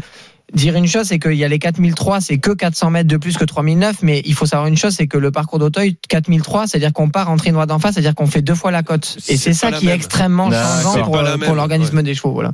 [0.56, 3.38] dire une chose, c'est qu'il y a les 4003, c'est que 400 mètres de plus
[3.38, 6.94] que 3009, mais il faut savoir une chose, c'est que le parcours d'Auteuil, 4003, c'est-à-dire
[6.94, 9.18] qu'on part en trinois d'en face, c'est-à-dire qu'on fait deux fois la côte.
[9.28, 12.04] Et C'est ça qui est extrêmement changeant C'est pour, euh, l'organisme ouais.
[12.04, 12.32] des chevaux.
[12.32, 12.52] Voilà.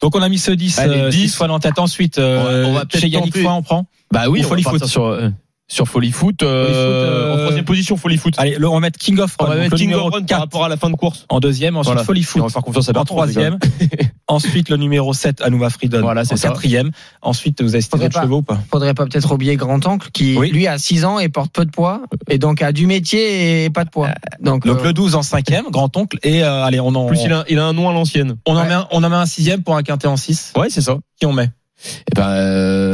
[0.00, 1.28] Donc on a mis ce 10, Allez, euh, 10.
[1.32, 1.78] Six One en tête.
[1.78, 3.34] Ensuite, On va- euh, on va peut-être chez Yannick.
[3.36, 3.86] Foy, on prend.
[4.12, 5.30] Bah oui, Ou on va partir sur euh,
[5.68, 8.34] sur Folly Foot, euh, Folly Foot, euh, en troisième position Folly Foot.
[8.38, 10.10] Allez, le- on va mettre King of on Run, va donc mettre King of Run
[10.10, 11.26] par 4 rapport à la fin de course.
[11.28, 12.04] en deuxième, ensuite Voilà.
[12.04, 13.58] Folly Et Foot on va faire confiance à en troisième.
[14.28, 16.90] ensuite le numéro 7 Anouma Freedom Voilà, c'est quatrième.
[17.22, 20.50] Ensuite, vous avez cité d'autres chevaux ou pas Faudrait pas peut-être oublier Grand-Oncle, qui Oui.
[20.52, 23.70] lui a 6 ans et porte peu de poids, et donc a du métier et
[23.70, 24.10] pas de poids.
[24.40, 26.18] Donc, Donc euh, le 12 en cinquième, grand-oncle.
[26.22, 28.36] Et euh, allez, on en, plus, il a, il a un nom à l'ancienne.
[28.46, 30.52] on, en met un, on en met un sixième pour un quintet en 6.
[30.56, 30.98] Ouais, c'est ça.
[31.18, 31.50] Qui on met?
[32.08, 32.92] Et ben,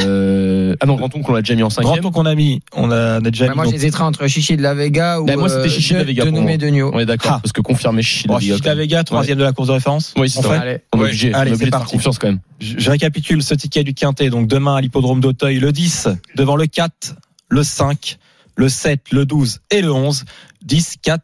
[0.73, 0.77] euh...
[0.81, 1.95] ah non, Grand Oncle, on l'a déjà mis en cinquième.
[2.01, 3.57] Grand-oncle qu'on a mis, on a, on a déjà bah, mis.
[3.57, 5.99] moi donc- j'hésiterais entre Chichi de la Vega ou Bah, moi, c'était euh, Chichi de
[5.99, 6.91] la de- Vega de Noumé de Nio.
[6.93, 7.41] On est d'accord, Ah.
[7.43, 8.41] parce que confirmer Chichi de Vega.
[8.55, 10.15] Chichita Vega, troisième de la course de référence.
[10.17, 10.49] Oui, c'est ça.
[10.49, 11.93] On est obligé, Allez, c'est de parti.
[11.97, 12.41] confiance quand même.
[12.61, 14.31] Je, je récapitule ce ticket du quintet.
[14.31, 17.15] Donc demain à l'hippodrome d'Auteuil, le 10 devant le 4,
[17.49, 18.19] le 5,
[18.57, 20.25] le 7, le 12 et le 11.
[20.65, 21.23] 10, 4,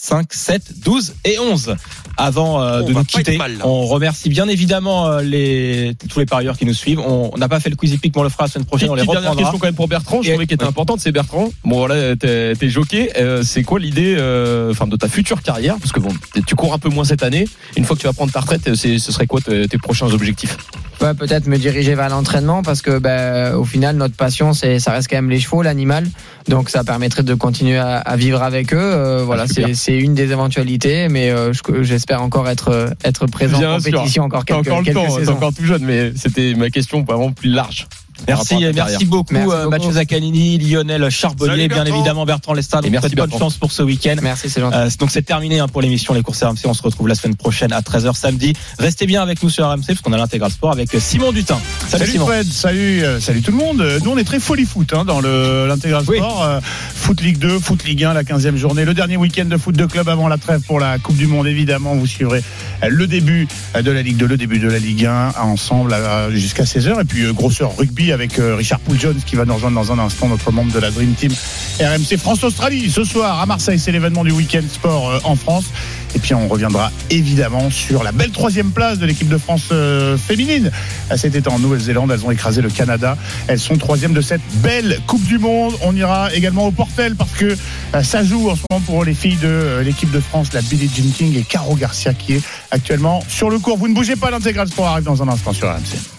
[0.00, 1.74] 5, 7, 12 et 11.
[2.16, 6.26] Avant euh, On de va nous quitter, on remercie bien évidemment euh, les, tous les
[6.26, 7.00] parieurs qui nous suivent.
[7.00, 8.90] On n'a pas fait le quiz hippique, mais on le fera la semaine prochaine.
[8.90, 9.50] On les Petite dernière reprendra.
[9.50, 10.22] question quand même pour Bertrand.
[10.22, 11.50] Je trouvais qu'elle était importante, c'est Bertrand.
[11.64, 13.10] Bon voilà, t'es t'es jockey.
[13.18, 15.76] Euh, c'est quoi l'idée, euh, enfin, de ta future carrière?
[15.80, 16.10] Parce que bon,
[16.46, 17.46] tu cours un peu moins cette année.
[17.76, 20.06] Une fois que tu vas prendre ta retraite, c'est- ce serait quoi tes, tes prochains
[20.12, 20.56] objectifs?
[21.00, 24.90] Ouais, peut-être me diriger vers l'entraînement parce que ben, au final notre passion c'est ça
[24.90, 26.08] reste quand même les chevaux l'animal.
[26.48, 28.78] Donc ça permettrait de continuer à, à vivre avec eux.
[28.80, 33.26] Euh, voilà Ah, c'est c'est une des éventualités mais euh, je- j'espère encore être être
[33.26, 35.32] présent Bien en compétition encore quelques, encore le quelques temps, saisons.
[35.34, 37.86] encore tout jeune, mais c'était ma question vraiment plus large.
[38.26, 39.70] Merci, merci beaucoup, Merci euh, beaucoup.
[39.70, 42.84] Mathieu Zaccanini, Lionel Charbonnier, Salut, bien évidemment Bertrand Lestade.
[42.84, 44.16] Et merci, bonne chance pour ce week-end.
[44.22, 46.58] merci c'est gentil Euh, donc c'est terminé hein, pour l'émission Les courses RMC.
[46.66, 48.52] On se retrouve la semaine prochaine à 13h samedi.
[48.78, 51.58] Restez bien avec nous sur RMC parce qu'on a l'intégral sport avec Simon Dutin.
[51.88, 52.26] Salut, Salut Simon.
[52.26, 53.80] Fred, salut, euh, salut tout le monde.
[53.80, 56.18] Euh, Nous on est très folie foot hein, dans l'intégral Oui.
[56.18, 56.42] sport.
[56.44, 56.60] Euh,
[56.94, 59.86] foot Ligue 2, foot Ligue 1, la 15e journée, le dernier week-end de foot de
[59.86, 61.46] club avant la trêve pour la Coupe du Monde.
[61.46, 62.42] Évidemment, vous suivrez
[62.82, 65.92] euh, le début euh, de la Ligue 2, le début de la Ligue 1 ensemble
[65.92, 67.00] euh, jusqu'à 16h.
[67.00, 69.98] Et puis euh, grosseur rugby avec euh, Richard Poul-Jones qui va nous rejoindre dans un
[69.98, 71.32] instant, notre membre de la Dream Team
[71.80, 72.90] RMC France-Australie.
[72.90, 75.66] Ce soir à Marseille, c'est l'événement du week-end sport euh, en France.
[76.14, 80.16] Et puis on reviendra évidemment sur la belle troisième place de l'équipe de France euh,
[80.16, 80.70] féminine.
[81.16, 83.16] Cet été en Nouvelle-Zélande, elles ont écrasé le Canada.
[83.46, 85.74] Elles sont troisième de cette belle Coupe du Monde.
[85.82, 87.56] On ira également au Portel parce que
[88.02, 91.10] ça joue en ce moment pour les filles de l'équipe de France, la Billie Jean
[91.12, 93.76] King et Caro Garcia qui est actuellement sur le cours.
[93.76, 96.18] Vous ne bougez pas, l'intégral sport arrive dans un instant sur RMC.